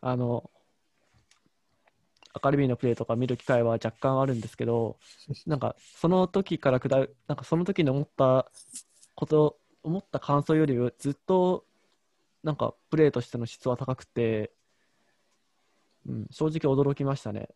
[0.00, 0.50] あの、
[2.32, 4.98] アカデミーのプレーとか見る機会は若干あるんですけど、
[5.46, 8.50] なんかその時からくだる、なんかその時に思った
[9.14, 11.64] こと、思った感想よりはずっと
[12.42, 14.52] なんかプレーとしての質は高くて、
[16.06, 17.48] うん、正直驚きましたね。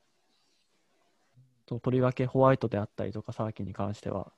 [1.66, 4.32] ととりわけホワイトであったりとか、サーキンに関しては。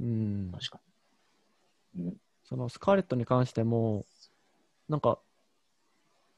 [0.00, 0.80] うん、確か
[1.94, 2.04] に。
[2.04, 4.06] うんそのスカーレットに関しても、
[4.88, 5.18] なんか、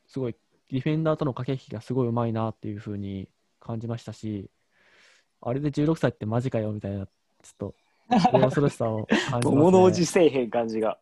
[0.09, 0.35] すごい、
[0.72, 3.28] ディフェンダーとの駆け引きがすごいうまいなっていう風に
[3.59, 4.50] 感じましたし、
[5.42, 7.11] あれで16歳ってマジかよみたいな、ちょ
[7.52, 7.74] っと、
[8.33, 9.56] 恐ろしさを感じます、ね。
[9.56, 10.98] 物おじせえへん感じが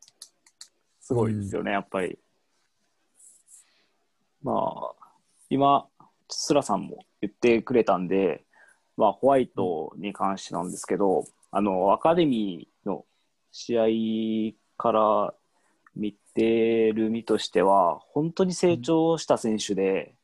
[1.00, 2.18] すごいですよね、やっぱり。
[4.42, 5.08] まあ、
[5.50, 5.86] 今、
[6.28, 8.44] スラさんも言ってくれたんで、
[8.96, 13.04] まあ、ホワイトに関してなんですけど、あの、アカデミーの
[13.52, 15.34] 試合から
[15.98, 20.14] 見てる身としては、本当に成長した選手で、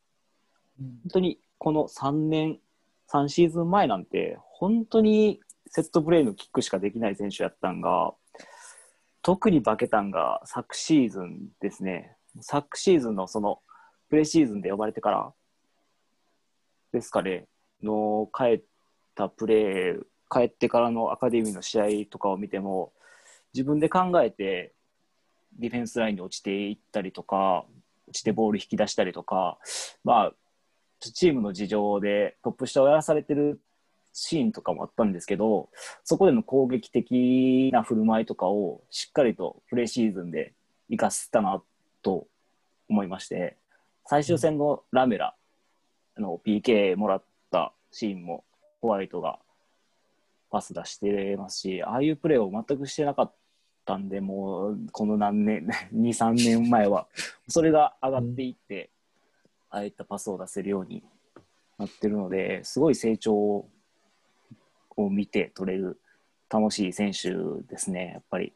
[0.79, 2.61] 本当にこの3年、
[3.09, 8.15] 3シーズン前なんて、本当にセットプレーのキックしかできない選手やったんが、
[9.23, 13.61] 特にバケタンが昨シーズンですね、昨シーズンのその
[14.09, 15.33] プレシーズンで呼ばれてから
[16.93, 17.49] ですかね、
[17.83, 18.63] の帰っ
[19.17, 22.93] たプレー、帰ってからのアカデミーの試合とかを見ても、
[23.53, 24.75] 自分で考えて
[25.59, 27.65] ディフェンスラインに落ちていったりとか、
[28.09, 29.59] 落ちてボール引き出したりとか、
[30.05, 30.33] まあ、
[31.01, 33.61] チームの事情でトップ下をやらされてる
[34.13, 35.69] シーンとかもあったんですけど、
[36.05, 40.55] そこでの攻撃的な振る舞いとかをしっかりとプレシーズンで
[40.91, 41.63] 生かせたな
[42.03, 42.27] と
[42.89, 43.57] 思いまして、
[44.07, 45.35] 最終戦のラメラ
[46.17, 48.45] の PK もらったシーンも
[48.81, 49.39] ホワイトが
[50.51, 53.33] パス出してますし、ああいうプレーを全くしてなかっ
[53.85, 57.07] たんで、もうこの何年、 2、3年前は、
[57.49, 58.91] それが上がっていって、
[59.71, 61.03] ああいったパスを出せるように
[61.79, 63.69] なってるので、すごい成長を
[64.97, 66.01] 見て取れる
[66.49, 67.33] 楽しい選手
[67.69, 68.53] ですね、やっぱり。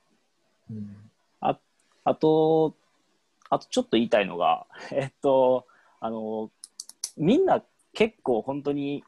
[1.41, 1.59] あ
[2.05, 2.75] あと、
[3.51, 5.67] あとちょっと言いたいのが、 えっと、
[6.01, 6.51] あの、
[7.17, 9.03] みんな結構本当に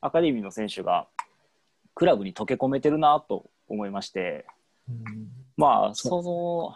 [0.00, 1.06] アカデミーの選手が
[1.94, 4.46] クラブに溶け込めてるなと思いまして、
[5.56, 6.74] まあ、その、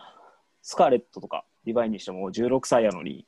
[0.62, 3.26] スカーレットとかリヴァインにしても16歳やのに、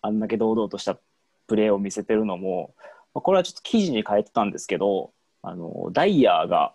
[0.00, 0.98] あんだけ堂々とした
[1.46, 2.74] プレーを見せてるのも、
[3.14, 6.74] まあこれはちょっと記事に変えてたんですけど、あの、ダイヤーが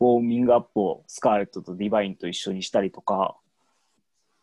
[0.00, 3.36] ウォーミングアップをスカーレットとディバインと一緒にしたりとか、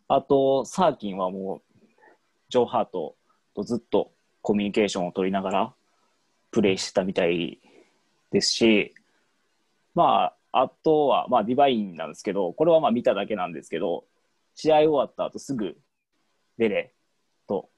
[0.07, 1.87] あと、サーキンはもう、
[2.49, 3.15] ジョー・ハート
[3.53, 4.11] とずっと
[4.41, 5.73] コミュニケーションを取りながら
[6.51, 7.59] プレーしてたみたい
[8.31, 8.95] ですし、
[9.93, 14.05] まあ、あとは、まあ、ディバインなんですけど、これはまあ見ただけなんですけど、
[14.55, 15.77] 試合終わった後すぐ
[16.57, 16.93] デレ
[17.47, 17.69] と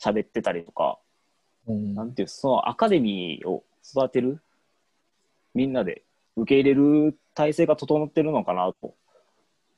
[0.00, 0.98] 喋ってたりとか、
[1.66, 4.40] なんていう、そのアカデミーを育てる、
[5.54, 6.02] みんなで
[6.36, 8.94] 受け入れる体制が整ってるのかなと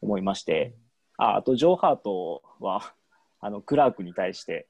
[0.03, 0.75] 思いまして、
[1.17, 2.95] ああと、ジョー・ハートは、
[3.41, 4.67] あの、クラークに対して、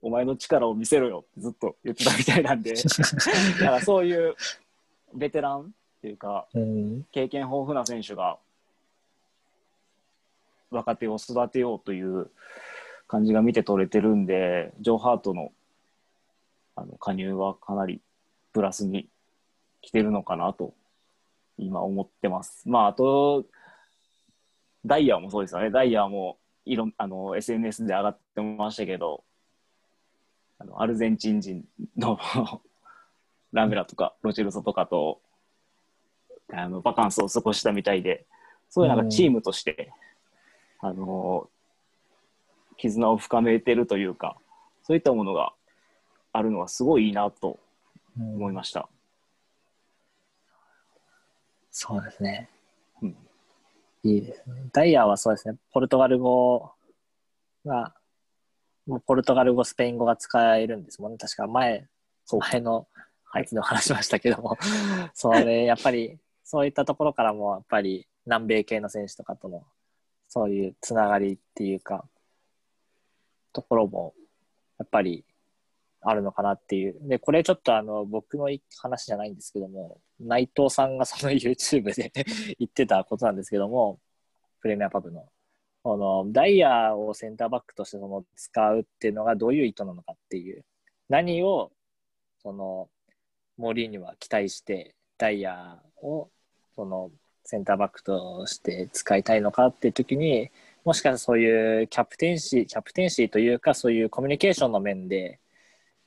[0.00, 2.74] お前の力を見せろよってずっと言ってたみたいなんで、
[3.58, 4.34] だからそういう
[5.14, 8.38] ベテランっていうか、経験豊富な選手が
[10.70, 12.30] 若手を育てようという
[13.08, 15.52] 感じが見て取れてるんで、ジョー・ハートの
[16.76, 18.00] あの加入はかなり
[18.52, 19.08] プラスに
[19.80, 20.74] 来てるのかなと
[21.58, 22.68] 今思ってます。
[22.68, 23.44] まあ、あと、
[24.86, 25.70] ダイヤもそうですよね。
[25.70, 29.24] ダイヤもいろんあの SNS で上がってましたけど、
[30.60, 31.64] あのアルゼンチン人
[31.96, 32.18] の
[33.52, 35.20] ラメラとかロチェルソとかと
[36.52, 38.26] あのバカンスを過ごしたみたいで、
[38.70, 39.92] そういうなんかチームとして、
[40.80, 41.48] あの
[42.76, 44.36] 絆を深めてるというか、
[44.82, 45.52] そういったものが
[46.32, 47.58] あるのはすごいいいなと
[48.16, 48.88] 思いました。
[51.70, 52.48] そうですね。
[53.02, 53.16] うん
[54.04, 54.68] いいですね。
[54.72, 56.72] ダイヤはそうですね、ポルトガル語
[57.66, 57.94] が、
[58.86, 61.18] もうポルトガル語、スペイン語が使えるんですもんね。
[61.18, 61.86] 確か前、
[62.52, 62.86] 前の
[63.34, 64.56] やつでも話しましたけども、
[65.14, 66.18] それ、やっぱり、
[66.50, 69.66] そういったところからも、やっぱり南米系の選手とかとの、
[70.28, 72.08] そういうつながりっていうか、
[73.52, 74.14] ところも、
[74.78, 75.26] やっぱり
[76.00, 76.96] あるのかなっていう。
[77.02, 82.10] で、これちょっとあの、僕の話じゃないんですけども、内藤さんがその YouTube で
[82.58, 84.00] 言ってたことなんですけども、
[84.62, 85.28] プレミアパブの。
[85.82, 90.64] このダイヤをセンターバックとしてその使うっていうのがどういう意図なのかっていう。
[91.10, 91.72] 何を、
[92.38, 92.88] その、
[93.58, 96.30] モリーニョは期待して、ダイヤを、
[96.78, 97.10] その、
[97.42, 100.52] センターバックとして使いたいのかっていう時に、
[100.84, 105.40] もしかしたらそういうキャプテンシー、キャプテンシーというか、そういうコミュニケーションの面で、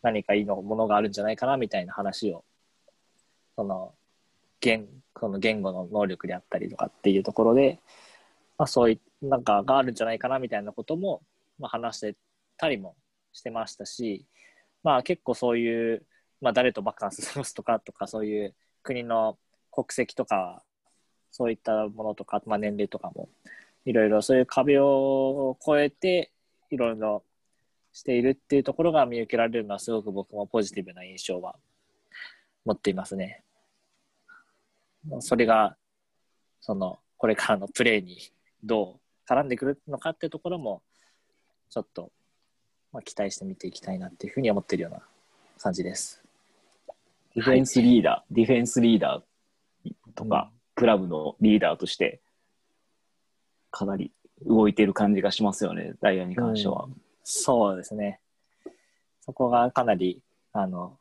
[0.01, 2.45] 何かいいのものがあるんじゃないかなみたいな話を、
[3.57, 3.93] その、
[4.61, 4.87] 言
[5.19, 7.81] その言語の能力であったりとかっていうところで、
[8.57, 11.21] まあ、そういう、なんかがあるんじゃないかなみたいなことも、
[11.59, 12.15] まあ、話して
[12.55, 12.95] たりも
[13.33, 14.25] してましたし、
[14.83, 16.05] まあ結構そういう、
[16.39, 19.37] まあ誰とバカンス過ごすとかとか、そういう国の
[19.71, 20.63] 国籍とか、
[21.31, 23.29] そういったものとか、まあ年齢とかも、
[23.85, 26.31] いろいろそういう壁を越えて、
[26.69, 27.23] いろいろ
[27.93, 31.55] しているっていうところが見受けられるのはすごく僕もポジティブな印象は
[32.65, 33.43] 持っていますね。
[35.19, 35.77] それが、
[36.59, 38.17] その、これからのプレーに
[38.63, 40.83] どう絡んでくるのかっていうところも、
[41.69, 42.11] ちょっと、
[42.91, 45.01] まあ、期待して見ていきたいなっていうふうに思ってるような
[45.57, 46.21] 感じです。
[47.33, 49.30] ディフェンスリーダー、ディフェンスリーダー
[50.15, 52.21] とか、クラブのリーダーとして、
[53.69, 54.11] かなり
[54.45, 56.87] 動いている感じがしますよね、ダイヤに関しては。
[57.23, 58.19] そうですね。
[59.21, 60.21] そこがかなり、
[60.51, 60.97] あの、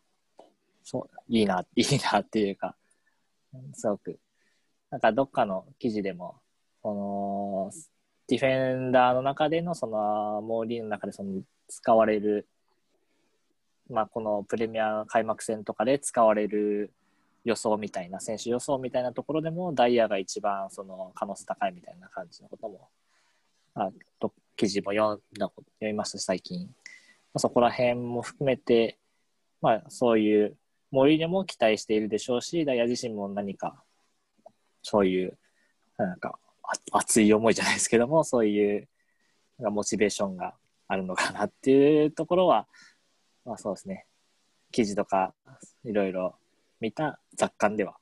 [0.84, 2.76] そう、いいな、 いいなっていうか、
[3.72, 4.18] すごく、
[4.90, 6.40] なんかどっかの記事でも、
[6.82, 7.70] その、
[8.28, 12.48] ディフェンダーの中での、その、モーリーの中でその、使われる、
[13.88, 16.92] まあ、このプレミア開幕戦とかで使われる
[17.44, 22.88] 予想みたいな、選手予想みたいなところでも、ダイヤが一番その可能性高いみたいな感じのことも、
[23.74, 26.66] あと記事も読んだ読みました、最近。
[26.66, 26.74] ま
[27.34, 28.98] あ、そこら辺も含めて、
[29.60, 30.56] まあ、そういう、
[30.90, 33.82] 森でも期待しているでしょうし、ダイヤ自身も何か、
[34.82, 35.38] そういう、
[35.96, 36.38] なんか、
[36.92, 38.88] 熱い思いじゃないですけども、そういう、
[39.58, 40.54] なんモチベーションが
[40.88, 42.66] あるのかなっていうところは、
[43.44, 44.06] まあそうですね、
[44.72, 45.34] 記事とか、
[45.84, 46.36] いろいろ
[46.80, 47.96] 見た雑感では、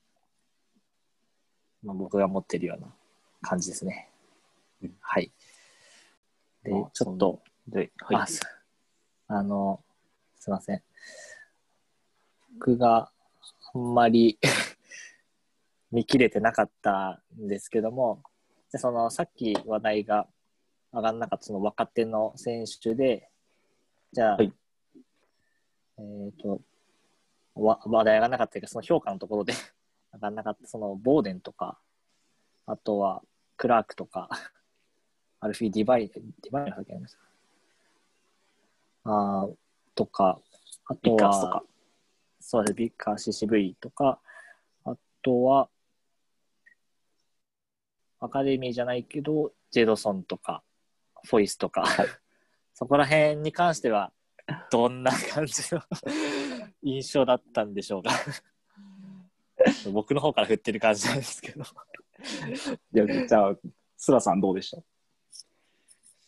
[1.83, 2.89] まあ、僕が持っているような
[3.43, 4.09] 感じですね。
[4.83, 5.33] うんはい。
[6.63, 8.27] で、まあちょっと、で、あはい。
[8.29, 8.41] す
[9.27, 9.83] あの、
[10.39, 10.83] すいません。
[12.55, 13.11] 僕が
[13.75, 14.39] あんまり
[15.91, 18.23] 見切れてなかったんですけども、
[18.73, 20.29] でそのさっき話題が
[20.93, 23.31] 上がんなかったその若手の選手で、
[24.13, 24.53] じゃあ、はい
[26.01, 26.59] えっ、と、わ
[27.65, 29.53] 話題上がんなかったけど、その評価のところで。
[30.15, 31.79] 上がんなかった、そのボーデンとか、
[32.67, 33.23] あとは
[33.59, 34.29] クラークとか、
[35.41, 37.15] アルフィー・ディバイン、ディバインの先ありまし
[39.05, 39.11] た？
[39.11, 39.57] あー
[39.95, 40.41] とか、
[40.87, 41.65] あとビッカースとか、
[42.41, 44.19] そうですね、ビッカー CCV とか、
[44.85, 45.69] あとは、
[48.21, 50.63] アカデミーじゃないけど、ジェドソンとか、
[51.25, 51.85] フォイスとか、
[52.75, 54.13] そこら辺に関しては、
[54.71, 55.83] どんな感じの
[56.83, 58.11] 印象だったんでしょうか。
[59.93, 61.65] 僕の方から振ってる感じなんですけど。
[62.93, 63.57] じゃあ、じゃあ、
[63.97, 64.83] スラさんどうでした？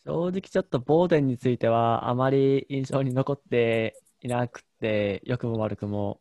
[0.03, 6.19] 正直ちょっとボーデンについてはあまり印象に残っていなくて、良くも悪くも。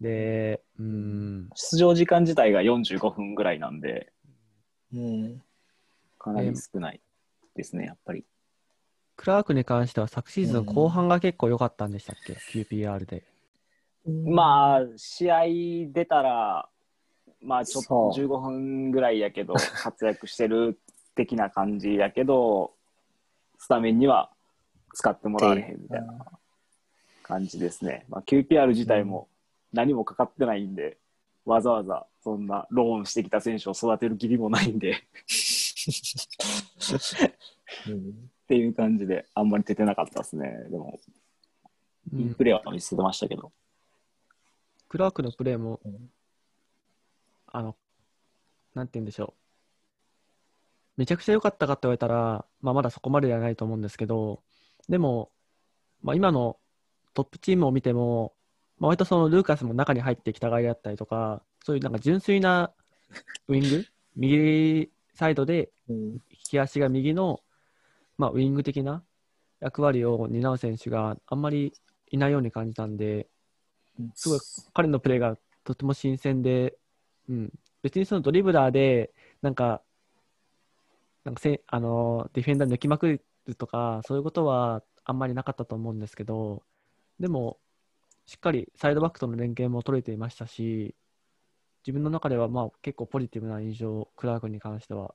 [0.00, 4.12] で、うーん、出場時間自体が45分ぐらいなんで、
[4.92, 5.42] うん。
[6.18, 7.00] かなり少ない
[7.54, 8.24] ですね、やっぱり。
[9.18, 13.24] クラークに関しては昨シーズン後半が結構良かったんでしたっけ、QPR で。
[14.06, 15.44] まあ、試合
[15.92, 16.68] 出たら、
[17.42, 20.78] まあ、ちょっとそう15分ぐらいやけど、活躍してる
[21.16, 22.74] 的な感じやけど、
[23.58, 24.30] スタメンには
[24.94, 26.24] 使ってもらわれへんみたいな
[27.24, 28.06] 感じですね。
[28.08, 29.26] まあ、QPR 自体も
[29.72, 30.96] 何もかかってないんで、
[31.44, 34.94] わざわざそんなローンしてきた選手を育てる義理もないんで、っ
[37.90, 40.48] うんていう感じで、あんまり出てなかったですね。
[40.70, 40.98] でも、
[42.12, 43.52] うんインプレーは見せてましたけど。
[44.88, 46.10] クラークのプレーもうん、
[47.46, 47.76] あの、
[48.74, 49.38] なんて言うんでしょう。
[50.96, 54.42] めちゃくちゃ良かったかって言われたら、まあ、まだそこまでではないと思うんですけど、
[54.88, 55.30] でも、
[56.02, 56.58] まあ、今の
[57.14, 58.32] トップチームを見ても、
[58.78, 62.72] まあ、割とそのルーカスも中に入ってきたがりだったりとか、そういうなんか純粋な
[63.48, 63.84] ウイング
[64.16, 66.12] 右サイドでうん。
[66.14, 67.40] 利き足が右の、
[68.18, 69.02] まあ、ウイング的な
[69.60, 71.72] 役割を担う選手があんまり
[72.10, 73.28] いないように感じたんで、
[74.14, 74.40] すごい
[74.74, 76.76] 彼のプレーがとても新鮮で、
[77.28, 77.52] うん、
[77.82, 79.12] 別にそのドリブラーで、
[79.42, 79.82] なんか、
[81.24, 83.06] なんかせあのディフェンダー抜きまく
[83.46, 86.62] るとか、そういうことはあんまりなかったと思うんですけど、
[87.20, 87.58] でも、
[88.26, 90.94] しっかりサイドバックとの連携も取れていましたし、
[91.86, 95.14] 自分の中ではまあ結構ポジティブな印象をクラークに関しては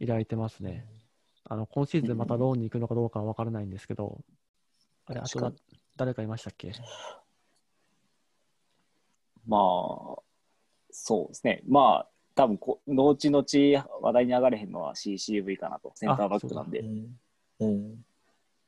[0.00, 0.86] 抱いてますね。
[1.46, 4.20] あの今シーズンまたローンに行くのかどうかは分からないんですけど、
[5.06, 5.52] あれ、あと
[5.96, 6.72] 誰かいましたっけ？
[9.46, 10.22] まあ、
[10.90, 11.62] そうですね。
[11.66, 16.80] まあ、多分こ、後々話題に上がれへんのは CCV かなと、センターバックなんで。
[16.80, 17.20] うん。
[17.60, 18.04] うん。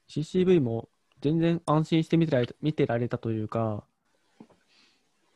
[0.09, 0.89] CCV も
[1.21, 3.85] 全然安心して見てられ見てられたというか、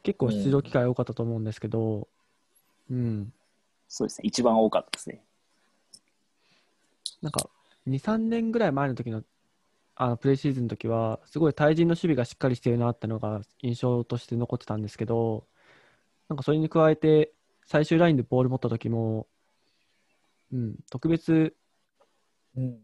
[0.03, 2.07] 結構出場機会多かったと思うんですけど、
[2.91, 3.33] うん、
[3.89, 4.29] そうですね。
[4.29, 5.25] 一番多かったですね。
[7.23, 7.51] なんか
[7.87, 9.23] 2、3年ぐらい前の時の
[9.97, 15.47] あのプレーシーズンの時は、すごい対人の守備がしっかりしてるなってのが印象として残ってたんですけど、
[16.29, 17.33] なんかそれに加えて、
[17.67, 19.27] 最終ラインでボール持った時も、
[20.53, 21.55] うん、特別
[22.57, 22.81] うん。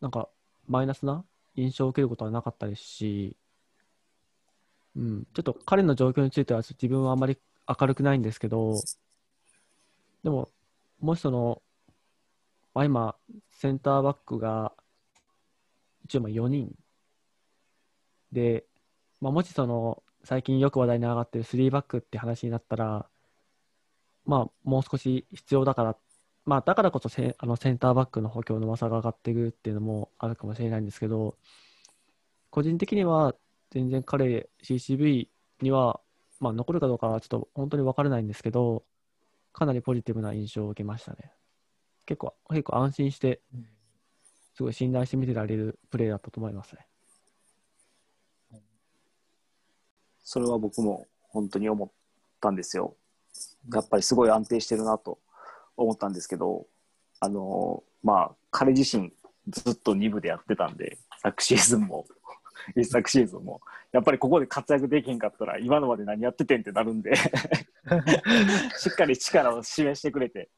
[0.00, 0.28] なんか
[0.66, 1.24] マイナスな
[1.56, 3.36] 印象を受けることはなかったですし、
[4.96, 7.38] うん、ちょっと彼の状況については自分はあまり
[7.68, 8.74] 明るくないんですけど、
[10.22, 10.48] でも、
[11.00, 11.62] もしその、
[12.78, 13.16] まあ、今、
[13.50, 14.72] センターバックが
[16.04, 16.76] 一応まあ4人
[18.30, 18.66] で、
[19.20, 23.06] まあ、もしその最近よく話題に上がってる3バックって話になったら、
[24.24, 25.96] まあ、もう少し必要だから
[26.46, 31.36] まあ、だからこそセあのセンターバックの補強の技が上がっていくっていうのもあるかもしれないんですけど、
[32.50, 33.34] 個人的には
[33.70, 35.26] 全然彼、CCV
[35.62, 36.00] には、
[36.38, 38.84] まあ、残るかどうかはちょっと本当に分からないんですけど、
[39.52, 41.32] かなりポジティブな印象を受けましたね。
[42.08, 43.42] 結構、結構安心して、
[44.54, 46.86] すごい信頼して見てられるプレーだったと思いますね。
[50.24, 51.90] それは僕も本当に思っ
[52.40, 52.96] たんですよ。
[53.70, 55.18] やっぱりすごい安定してるなと
[55.76, 56.66] 思ったんですけど、
[57.20, 59.12] あのまあ、彼自身
[59.48, 62.06] ずっと2部でやってたんで、昨シーズンも、
[62.74, 63.60] 一昨シーズンも、
[63.92, 67.14] やっぱりここで活躍できへんかったら、今のまで何やっててんってなるんで、
[68.78, 70.48] しっかり力を示してくれて、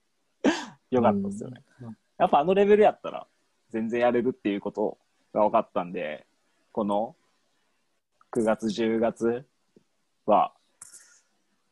[0.91, 1.63] よかったですよね。
[2.19, 3.27] やっぱあのレベルやったら、
[3.71, 4.99] 全然やれるっていうこと
[5.33, 6.27] が分かったんで、
[6.73, 7.17] この
[8.33, 9.47] 9月、10月
[10.27, 10.53] は、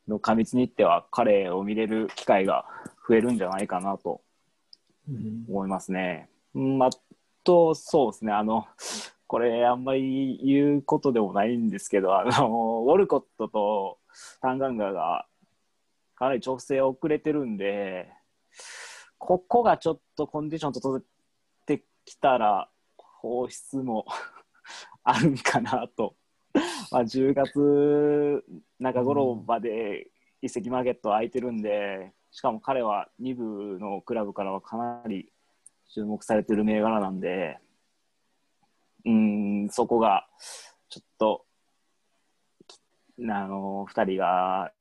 [0.07, 2.65] の過密日程は彼を見れる機会が
[3.07, 4.23] 増えるんじゃないかなと
[5.09, 5.45] うん。
[5.49, 6.29] 思いますね。
[6.55, 6.91] うん、あ
[7.45, 8.67] と、そうですね、あの、
[9.27, 13.99] これあんまり言うことでもないんですけど、あの、ウォルコットと
[14.41, 15.27] タンガンガが
[16.15, 18.11] かなり調整遅れてるんで、
[19.19, 21.03] ここがちょっとコンディション整っ
[21.67, 24.07] てきたら、放出も
[25.03, 26.17] あるんかなと。
[26.91, 28.45] まあ、10月
[28.79, 30.11] 中頃まで
[30.41, 35.33] 移籍マーケット空いてるんで、しかも彼は2部のクラブからはかなり
[35.93, 37.59] 注目されてる銘柄なんで、
[39.05, 40.29] うん、そこが
[40.89, 41.45] ちょっと、
[43.21, 44.73] あの、2人が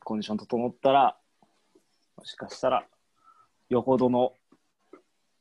[0.00, 1.16] コンディション整ったら、
[2.16, 2.86] もしかしたら、
[3.68, 4.34] よほどの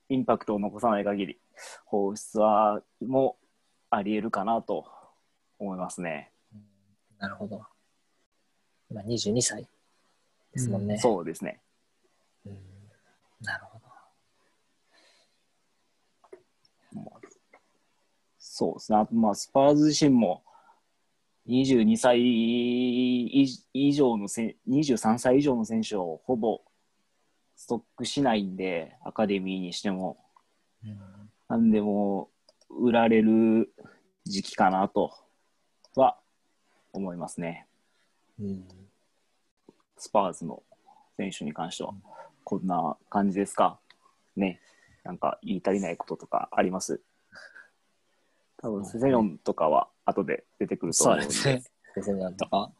[0.09, 1.39] インパクトを残さない限り、
[1.85, 3.37] 放出はも
[3.89, 4.85] あり得るかなと
[5.59, 6.31] 思いますね。
[7.17, 7.65] なるほど。
[8.89, 9.67] 今22歳
[10.51, 10.97] ですもんね。
[10.97, 11.61] そうですね。
[12.45, 12.57] うん
[13.41, 13.83] なるほど。
[18.39, 18.97] そうですね。
[18.99, 20.43] あとまあ、スパーズ自身も
[21.47, 23.43] 22歳以
[23.73, 26.61] 以上のせん、23歳以上の選手をほぼ
[27.63, 30.17] ストックしないんで、アカデミーにしても。
[30.83, 30.99] うん
[31.47, 32.29] なんでも
[32.69, 33.71] う、売られる
[34.25, 35.13] 時期かなと
[35.95, 36.17] は
[36.91, 37.67] 思いますね。
[38.37, 38.67] うん
[39.97, 40.61] スパーズの
[41.15, 41.93] 選手に関しては。
[42.43, 43.79] こんな感じですか？
[44.35, 44.59] ね。
[45.05, 46.99] なんか言い足りないこととかあります？
[48.57, 51.63] 多分、セヨンとかは後で出てくるとそう思うんで、ですね。
[51.95, 52.71] 先生なんとか。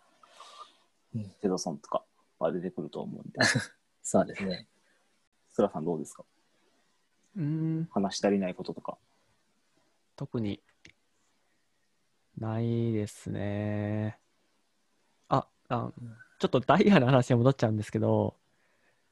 [1.42, 2.04] セドソンとか
[2.40, 3.40] は出てくると思うんで、
[4.04, 4.68] そうですね。
[5.54, 6.24] スラさんどうですか？
[7.38, 8.98] うーん、話し足りないこととか。
[10.16, 10.62] 特に
[12.38, 14.18] ないですね。
[15.30, 15.92] あ、あ
[16.40, 18.36] ちょっとダイヤの話に戻っちゃうんですけど、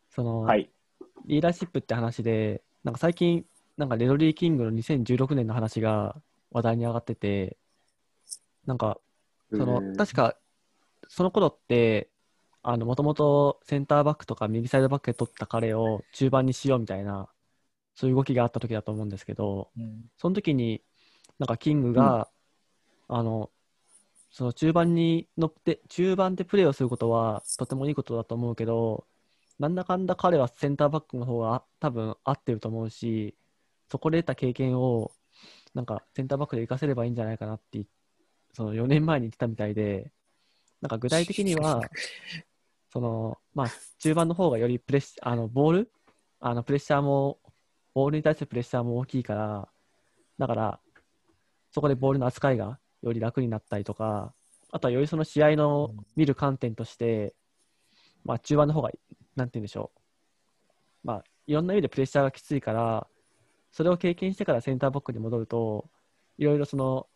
[0.10, 0.70] その、はい。
[1.26, 3.46] リーダーシップって話で、なんか最近、
[3.78, 6.20] なんかレドリー・キングの2016年の話が
[6.52, 7.58] 話題に上がってて、
[8.66, 9.00] なんか、
[9.52, 10.36] その、確か、
[11.08, 12.11] その頃って、
[12.64, 17.30] あの、もともとセンターバックとか右サイドバックで取った彼を中盤にしようみたいな、
[17.96, 20.10] そういう動きがあった時だと思うんですけど、うん。
[20.18, 20.84] その時に、
[21.40, 22.30] なんかキングが、
[23.08, 23.52] あの、
[24.32, 29.06] その中盤に乗って、中盤でプレーをすることはとてもいいことだと思うけど、
[29.60, 33.36] なんだかんだ彼はセンターバックの方が多分合ってると思うし、
[33.90, 35.12] そこで得た経験を、
[35.74, 37.86] なんかセンターバックで活かせればいいんじゃないかなって、
[38.54, 40.12] その4年前に言ってたみたいで、
[40.82, 41.82] なんか具体的には、
[42.92, 43.68] その、まあ、
[44.00, 45.92] 中盤の方がよりプレッシあの、ボール？
[46.40, 47.40] あの、プレッシャーも、
[47.94, 49.70] ボールに対するプレッシャーも大きいから、
[50.38, 50.80] だから、
[51.72, 54.34] そこでボールの扱いがより楽になったりとか、
[54.72, 57.34] あとはよりその試合の見る観点として、
[58.26, 58.90] まあ、中盤の方が、
[59.36, 61.08] なんて言うんでしょう。
[61.08, 63.08] まあ、いろんな意味でプレッシャーがきついから、
[63.72, 65.90] それを経験してからセンターバックに戻ると、
[66.38, 67.08] いろいろその、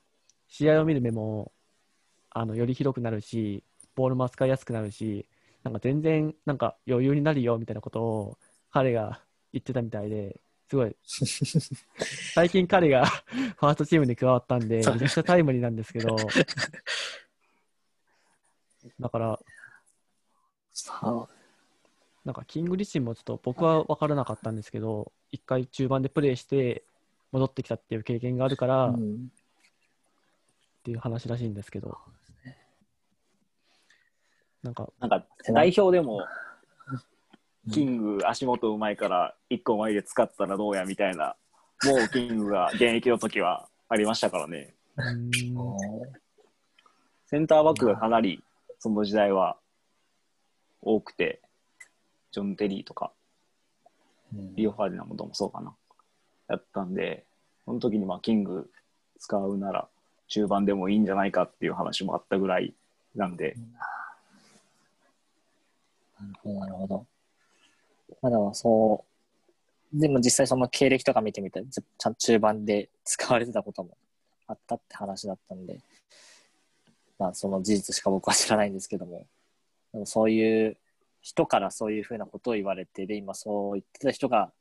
[0.48, 1.52] 試合を見る目も、
[2.30, 3.64] あの、より広くなるし、
[3.96, 5.28] ボールも扱いやすくなるし、
[5.66, 8.38] なんか全然、なんか余裕になるよみたいなことを
[8.70, 9.20] 彼が
[9.52, 10.40] 言ってたみたいで、
[10.70, 10.96] すごい、
[12.36, 16.16] 最近彼がファーストチームに加わったんで、めちゃくちゃタイムリーなんですけど、
[19.00, 19.40] だから、
[20.72, 21.28] さ
[22.24, 26.84] なんかキング自身もちょっと僕は分からなかったんですけど、一回中盤でプレーして
[27.32, 29.32] 戻ってきたっていう経験があるからっうん。
[30.84, 31.98] ていう話らしいんですけど、
[34.66, 36.26] なんか、なんか代表でも、
[37.72, 41.36] キング足元うまいから1個前で使ったらどうやみたいな、
[41.86, 44.74] もうキングが現役の時はありましたからね。
[47.28, 48.44] センターバックがかなり
[48.80, 49.58] その時代は
[50.82, 51.42] 多くて、
[52.32, 53.12] ジョン・テリーとか、
[54.56, 55.76] リオ・ファーディナンドもそうかな。
[56.48, 57.24] やったんで、
[57.66, 58.72] その時にまあキング
[59.20, 59.88] 使うなら
[60.28, 62.74] 中盤でもいいんじゃないかっていう話もあったぐらい
[63.16, 63.56] なんで、
[66.20, 67.06] なるほど、なるほど。
[68.22, 69.04] まあでもそ
[69.94, 73.98] う、でも実際その経歴とか見てみたら、ちゃん中盤で使われてたことも
[74.48, 75.80] あったって話だったんで、
[77.18, 79.26] まあその事実しか僕は知らないんですけども、
[79.94, 80.78] でもそういう
[81.22, 84.52] 人からそういうふうなことを言われて、で、今そう言ってた人が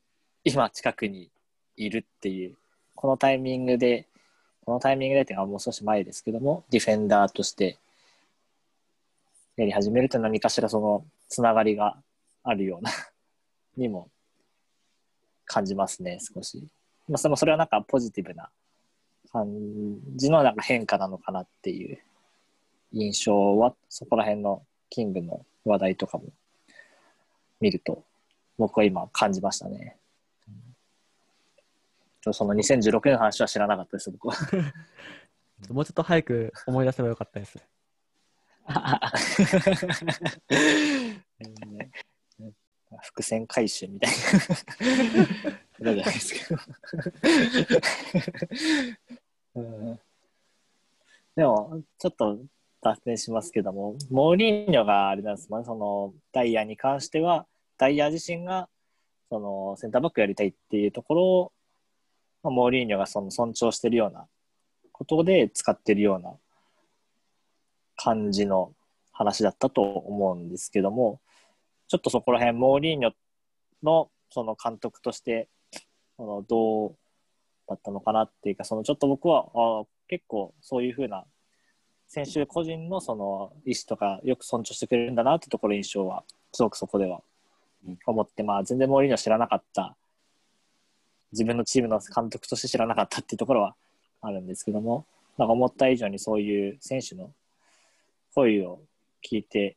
[0.45, 1.31] 今近くに
[1.77, 2.57] いるっていう、
[2.95, 4.07] このタイミングで、
[4.65, 7.79] このタイミングでっていうのはもう少し前ですけども、ディフェンダーとして
[9.57, 12.03] やり始めると何かしらそのつながりが
[12.43, 12.91] あるような
[13.77, 14.11] にも
[15.45, 16.67] 感じますね、少し。
[17.09, 18.51] まあ、それもそれはなんかポジティブな
[19.31, 19.47] 感
[20.17, 21.99] じのなんか変化なのかなっていう
[22.93, 26.25] 印象は、そこら辺のキングの話題とかも
[27.61, 28.05] 見ると、
[28.57, 29.97] 僕は今感じましたね。
[32.33, 34.35] その2016年の話は知らなかったです、僕は。
[35.71, 37.59] もうちょっと早く思い出せばよかったです。
[43.25, 44.13] 線回収みたい
[45.81, 45.93] な。
[45.95, 46.61] じゃないですけど。
[49.57, 50.01] うん
[51.37, 52.39] でも、ちょっと
[52.81, 57.47] 脱線しますけども、モーリーニョがあれなんですもんね、そのダイヤに関しては、
[57.77, 58.69] ダイヤ自身が
[59.31, 61.53] そのセンターバックやりたいっていうところを、
[62.45, 64.29] まあ、モーリーニョがその尊重してるような
[64.93, 66.35] ことで使ってるような
[67.97, 68.73] 感じの
[69.13, 71.21] 話だったと思うんですけども、
[71.89, 73.13] ちょっとそこら辺、モーリーニョ
[73.83, 75.49] のその監督として、
[76.19, 76.97] あのどう
[77.69, 81.25] だったのかなっていうか、そのちょっと僕はあ結構そういうふうな
[82.09, 87.21] 選手個人のその意思とかよく尊重してくれるんだなってところ印象はすごくそこでは。
[88.07, 89.95] 思って、まあ全然モーリーニョ知らなかった、
[91.33, 93.75] 自分のチームの監督として知らなかったっていうところは
[94.23, 95.05] あるんですけども、
[95.37, 97.31] なんか思った以上にそういう選手の
[98.35, 98.81] 声を
[99.23, 99.77] 聞いて、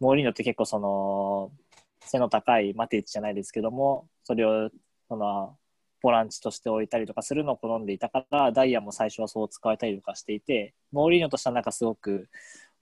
[0.00, 1.52] モーリーノって結構その
[2.00, 4.70] 背の高いマティッチじゃないですけども、それを
[5.08, 5.56] その
[6.02, 12.28] ボランチとして置いたりとかするのを好んでいたから、ダイヤも最初はそう使われたりとかしていて、モーリーノとしてはなんかすごく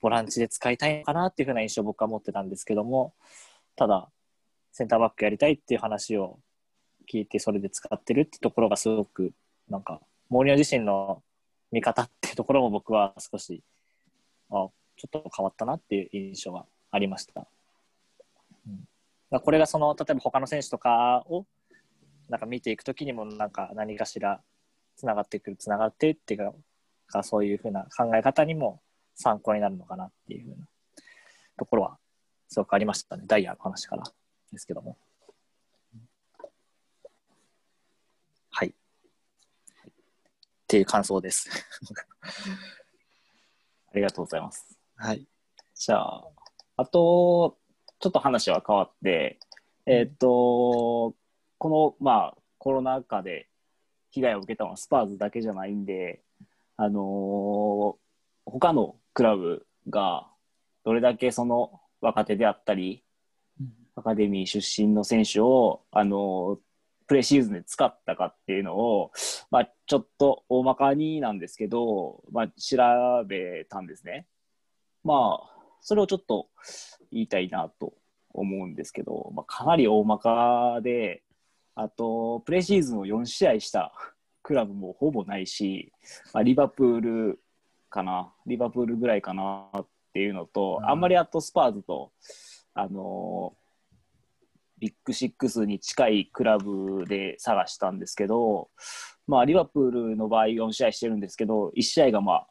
[0.01, 3.15] ボランチで使いたいのかなっていうふうな印象を僕は持ってたんですけども、
[3.77, 4.11] ただ、
[4.73, 6.41] センターバックやりたいっていう話を
[7.11, 9.33] 聞いて、それで使ってるってところがすごく、
[9.69, 11.23] なんか、モーリーノ自身の
[11.71, 13.62] 見方っていうところも僕は少し、
[14.51, 17.47] あちょっと変わったなっていう印象がありました。
[18.66, 21.47] うん、これがその例えば他の選手とかを
[22.28, 24.40] なんか見ていくときにもなんか何かしら
[24.97, 26.55] つながってくるつながってっていう
[27.07, 28.80] かそういうふうな考え方にも
[29.14, 30.66] 参考になるのかなっていうふうな
[31.59, 31.99] ところは
[32.49, 34.05] すごくありましたねダイヤの話から
[34.53, 34.97] ですけども。
[38.51, 38.68] はい。
[38.68, 38.72] っ
[40.68, 41.51] ていう感想です。
[43.92, 44.78] ありがとうございます。
[44.97, 45.26] はい。
[45.74, 46.24] じゃあ、
[46.77, 47.59] あと、
[48.01, 49.39] ちょっと話は変わって、
[49.87, 51.14] えーっと、
[51.59, 53.49] この、まあ、コロナ禍で
[54.11, 56.22] 被害を受けたのはスパーズだけじゃないんで、
[56.77, 58.05] あのー
[58.47, 60.29] 他のクラブが
[60.85, 63.03] どれだけその若手であったり、
[63.97, 66.59] アカデミー出身の選手を、あのー
[67.07, 69.12] プレシーズンで使ったかっていうのを、
[69.51, 72.79] まあ、ちょっと大まかになんですけど、まあ、調
[73.27, 74.27] べたんですね。
[75.05, 75.53] まあ、
[75.85, 76.49] それをちょっと
[77.12, 77.95] 言いたいなと
[78.30, 81.22] 思うんですけど、まあ、かなり大まかで、
[81.74, 83.93] あと、プレシーズンを4試合した
[84.43, 85.93] クラブもほぼないし、
[86.32, 87.41] まあ、リバプール
[87.91, 92.12] かな、リバプールぐらいかなっていうのと、うんあんまりあとスパーズと、
[92.72, 93.64] あのー
[94.76, 98.68] ビッグシックスに近いクラブで探したんですけど、
[99.26, 102.47] まあ、リバプールの場合4試合してるんですけど、1試合がまあ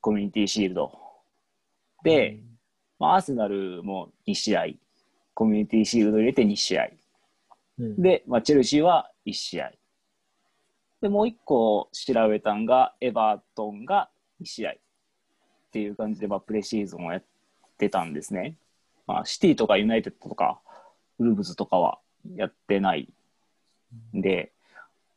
[0.00, 0.98] コミュニティシールド。
[2.02, 2.42] で、
[2.98, 4.66] まあ、アーセナルも2試合、
[5.34, 6.88] コミュニティシールド入れて2試合。
[7.78, 9.72] うん、で、まあ、チェルシーは1試合。
[11.00, 14.10] で、もう1個調べたんが、エバートンが
[14.42, 14.74] 2試合っ
[15.70, 17.24] ていう感じで、まあ、プレシーズンをやっ
[17.78, 18.56] てたんですね。
[19.06, 20.60] まあ、シティとかユナイテッドとか、
[21.18, 21.98] ウルブズとかは
[22.36, 23.08] やってない
[24.16, 24.52] んで、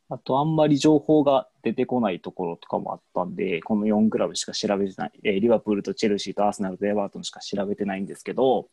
[0.09, 8.67] あとあんまり情報が出てこないところとかもあったんで、この4クラブしか調べてない、えーリバプールとチェルシーとアーセナルとエバートンしか調べてないんですけど、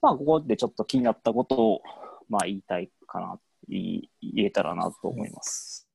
[0.00, 1.82] まあ、ここでちょっと気になったことを、
[2.28, 3.38] まあ、言いたいかな、
[3.68, 5.88] 言えたらなと思います。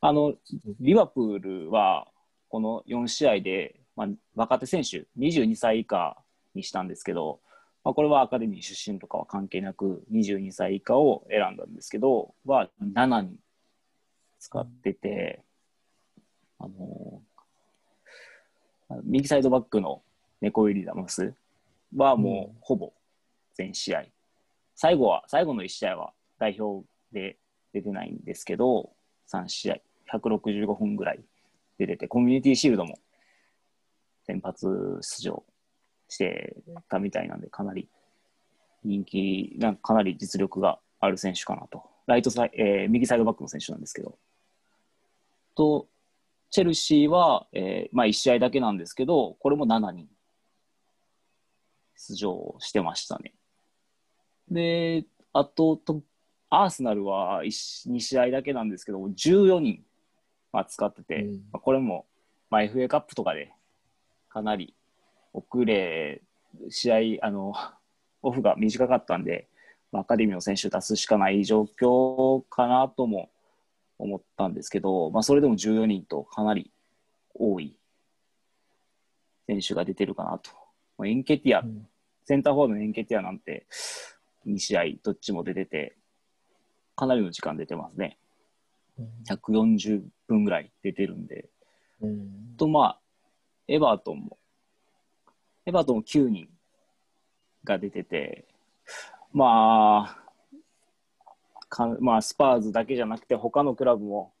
[0.00, 0.34] あの、
[0.80, 2.08] リバプールは、
[2.48, 6.22] この4試合で、まあ、若手選手、22歳以下
[6.54, 7.40] にしたんですけど、
[7.84, 13.36] まあ、これはアカデミー出身とかは関係なく、22歳以下を選んだんですけど、は7人
[14.42, 15.40] 使ってて、
[16.58, 17.22] あの
[19.04, 20.02] 右サイドバックの
[20.40, 21.32] ネコイリダマス
[21.96, 22.92] はもうほぼ
[23.54, 24.04] 全試合。
[24.74, 27.38] 最後は、最後の1試合は代表で
[27.72, 28.90] 出てないんですけど、
[29.32, 29.76] 3試合、
[30.12, 31.20] 165分ぐらい
[31.78, 32.98] 出てて、コミュニティシールドも
[34.26, 34.66] 先発
[35.02, 35.44] 出場
[36.08, 36.56] して
[36.88, 37.88] たみたいなんで、かなり
[38.82, 41.84] 人気、なんかかなり実力がある選手かなと。
[42.08, 44.18] ライトサイ、えー右サイドバックの選手なんですけど。
[45.54, 45.88] と、
[46.50, 50.08] チェルシーは、えーまあ1試合だけなんですけど、これも7人
[51.96, 53.32] 出場してましたね。
[54.50, 56.02] で、あと、と
[56.50, 59.82] アーセナルは2試合だけなんですけど、14人、
[60.52, 62.04] まあ、使ってて、うんまあ、これも、
[62.50, 63.52] まあ、FA カップとかで
[64.28, 64.74] かなり
[65.32, 66.20] 遅れ、
[66.68, 67.54] 試合、あの、
[68.24, 69.48] オフが短かったんで、
[69.90, 73.30] まあアカデミーの選手出すしかない状況かなとも
[74.02, 76.70] 思ったんですけど、まあ、それでも14人とかなり
[77.34, 77.76] 多い
[79.46, 80.50] 選手が出てるかなと。
[80.98, 81.86] まあ、エンケティア、うん
[82.24, 83.66] センターフォワードのエンケティアなんて
[84.46, 85.96] 2試合どっちも出てて、
[86.94, 88.18] かなりの時間出てますね。
[89.28, 91.48] 140分ぐらい出てるんで。
[92.00, 93.00] うんと、まあ、
[93.68, 94.38] エバートンも、
[95.66, 96.48] エバートンも9人
[97.64, 98.46] が出てて、
[99.32, 100.21] まあ、
[101.72, 104.34] かまあ、スパーズだけじゃなくて、他のクラブも、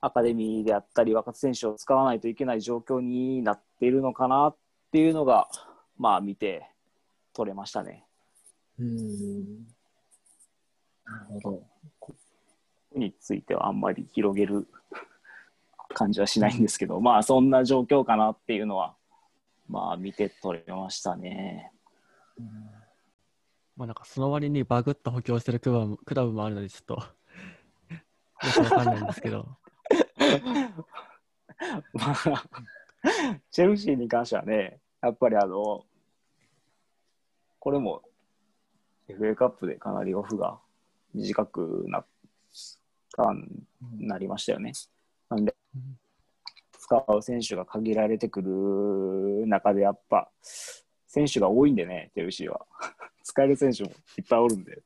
[0.00, 4.56] アカデミーであったり、若手選手を使わないといけない状況になっているのかなっ
[4.90, 5.48] ていうのが、
[5.96, 6.68] まあ、見て
[7.32, 8.04] 取れましたね。
[8.80, 9.74] うん
[11.04, 11.62] なるほど。
[12.96, 14.66] についてはあんまり広げる
[15.94, 18.96] 感じはしないんですけど、まあそんな状況かなっていうのは、
[19.68, 21.72] まあ見て取れましたね。
[23.76, 27.00] まあなんかその割にバグった補強してるクラブもクラブもあるのでちょっとよ
[28.52, 29.56] くわかんないんですけど。
[31.92, 32.44] まあ、
[33.50, 35.84] チェルシーに関してはね、やっぱりあの、
[37.58, 38.02] これも
[39.08, 40.58] FA カップでかなりオフが
[41.14, 42.06] 短くなっ
[43.16, 43.34] た
[43.98, 44.72] なりましたよね。
[45.28, 45.54] なんで、
[46.78, 52.66] 使う選手が限られてくる中で、やっぱ、選手が多いんでね、チェルシーは。
[53.24, 54.82] 使える選手もいっぱいおるんで、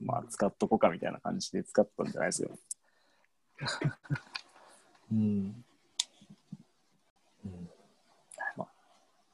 [0.00, 2.50] まあ、使っとこうかみたいな感じで使ったんじゃないですよ。
[5.12, 5.64] うん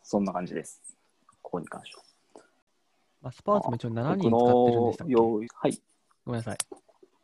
[0.02, 0.80] そんな感じです。
[1.42, 2.02] ここに関しては。
[3.20, 5.14] まあ、スパーズも一応7人僕使ってるんでしたっけ？
[5.14, 5.82] はい。
[6.24, 6.58] ごめんなさい。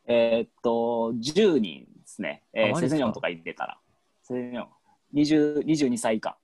[0.06, 0.70] えーっと、
[1.14, 2.42] 10人ですね。
[2.52, 3.78] えー、セセニョンとか入れたら。
[4.22, 4.68] セセニョン。
[5.14, 6.36] 20 22歳以下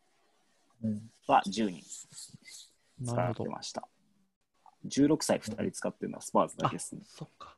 [0.82, 1.82] うんは10人
[3.04, 3.34] 使っ。
[3.34, 3.86] てました。
[4.86, 7.02] 16歳2人使ってるのはスパーズだけですね。
[7.06, 7.56] そっか。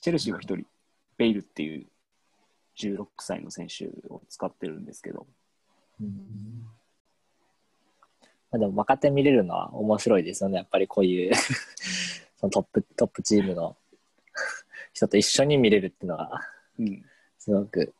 [0.00, 0.66] チェルシーは1人、
[1.16, 1.86] ベイルっていう
[2.76, 5.26] 16歳の選手を使ってるんですけど、
[6.00, 6.66] うん
[8.50, 10.56] まあ、でも若手見れるのは面白いですよね。
[10.56, 11.34] やっぱりこういう
[12.36, 13.76] そのトップ、トップチームの
[14.92, 16.40] 人と一緒に見れるっていうのが、
[16.78, 17.04] うん。
[17.38, 17.94] すごく、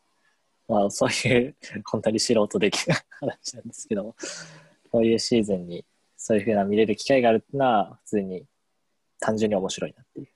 [0.67, 4.15] まあそういう、本当に素人的な話なんですけども、
[4.91, 5.85] こういうシーズンに
[6.23, 8.45] そういうふうな見れる機会があるっていうのは、普通に
[9.19, 10.27] 単純に面白いなっていう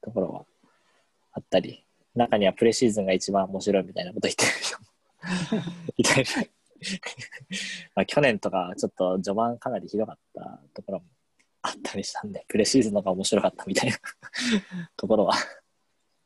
[0.00, 0.44] ところは
[1.30, 4.86] あったり、中にはプレシーズンが一番面白いみたいなこと言ってる人も
[5.96, 6.26] いたり、
[7.94, 11.06] まあ去年とかちょっと序盤かなりひどかったところも
[11.62, 13.96] あったりしたんで、プレシーズンの方が面白かったみたいな
[14.96, 15.34] ところは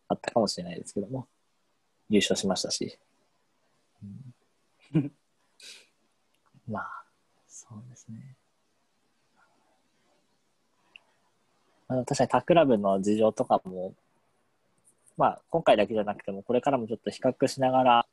[0.09, 1.29] あったかもしれないですけども、
[2.09, 2.99] 優勝しましたし。
[4.03, 5.13] うん
[6.67, 7.05] まあ、
[7.47, 8.37] そうですね。
[11.89, 13.95] あの確かに他クラブの事情とかも、
[15.17, 18.07] まあ、今回だけじゃなくても、これからもちょっと比較しながら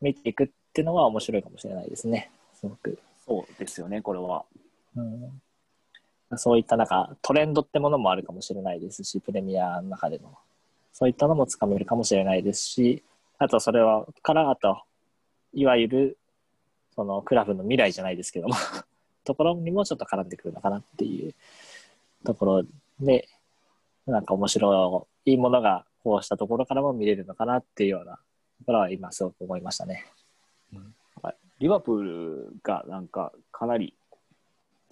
[0.00, 2.30] 見ていくっていうのは面白いかもしれないですね。
[2.54, 2.98] すごく。
[3.26, 4.44] そうですよね、これは。
[4.96, 5.40] うん、
[6.36, 10.36] そういったなんかトレンドってものもあるかもしれないですし、プレミアの中での。
[10.92, 13.02] そういったのもつかめるかもしれないですし、
[13.38, 14.82] あとそれは、から、あと、
[15.52, 16.18] いわゆる、
[16.94, 18.54] そのクラブの未来じゃないですけども、
[19.24, 21.34] ところにもちょっと絡んでくるのかなっていう
[22.24, 22.62] ところ
[23.00, 23.28] で、
[24.06, 28.16] なんか面白い、いいものがこうしたところからも見れるのかなっていうような
[28.58, 30.06] ところは今すごく思いましたね。
[31.58, 33.94] リバプールがなんかかなり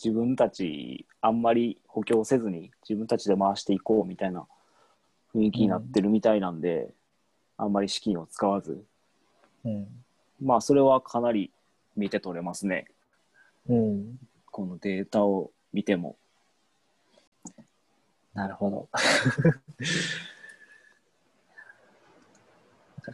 [0.02, 4.46] 自分たちあんまり補強せずに自分たちで回していこうみたいな
[5.34, 6.88] 雰囲気になってるみたいなんで、
[7.56, 8.82] あんまり資金を使わず
[9.64, 9.86] うん。
[10.42, 11.50] まあそれはかなり
[11.96, 12.86] 見て取れますね
[13.68, 14.18] うん。
[14.50, 16.16] このデータを見ても
[18.34, 18.88] なるほど。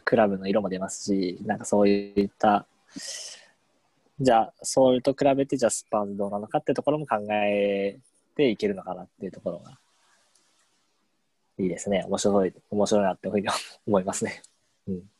[0.05, 2.65] クラブの色も出ますし、なんかそういった、
[4.19, 7.99] じゃあ、それと比べて、じゃあスパーズどうなのかっていうところも考え
[8.35, 9.79] ていけるのかなっていうところが、
[11.57, 12.03] いいですね。
[12.07, 13.47] 面白い、面白いなってふうに
[13.85, 14.41] 思いますね。
[14.87, 15.11] うん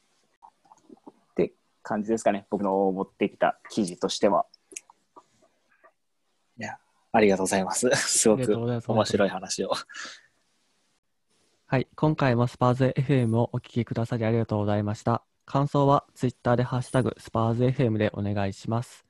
[1.32, 4.46] って感じですかね僕の持ってきた記事としては
[7.14, 7.90] ありがとうございます。
[7.96, 9.72] すごく面白い話を。
[11.66, 15.24] はい、今回もスパーズ FM をお聞きくださりありがとうございました。
[15.46, 19.06] 感想はツイッターでハッシュタグスパーズ FM でお願いします。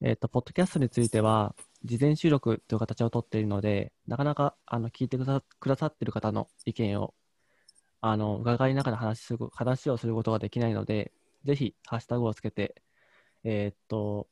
[0.00, 7.14] えっ、と、ポッドキャストについては、事前収録という形をとっているので、なかなかあの聞いてくださくださっている方の意見を
[8.00, 11.12] あの伺いながら話しする話をすることができないので、
[11.44, 12.82] ぜひハッシュタグをつけて、
[13.44, 14.28] えっ、と、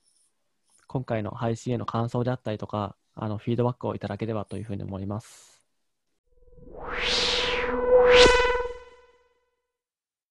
[0.89, 5.61] 今回の配信への感想であったりとか、あのフィードバックをいただければというふうに思います。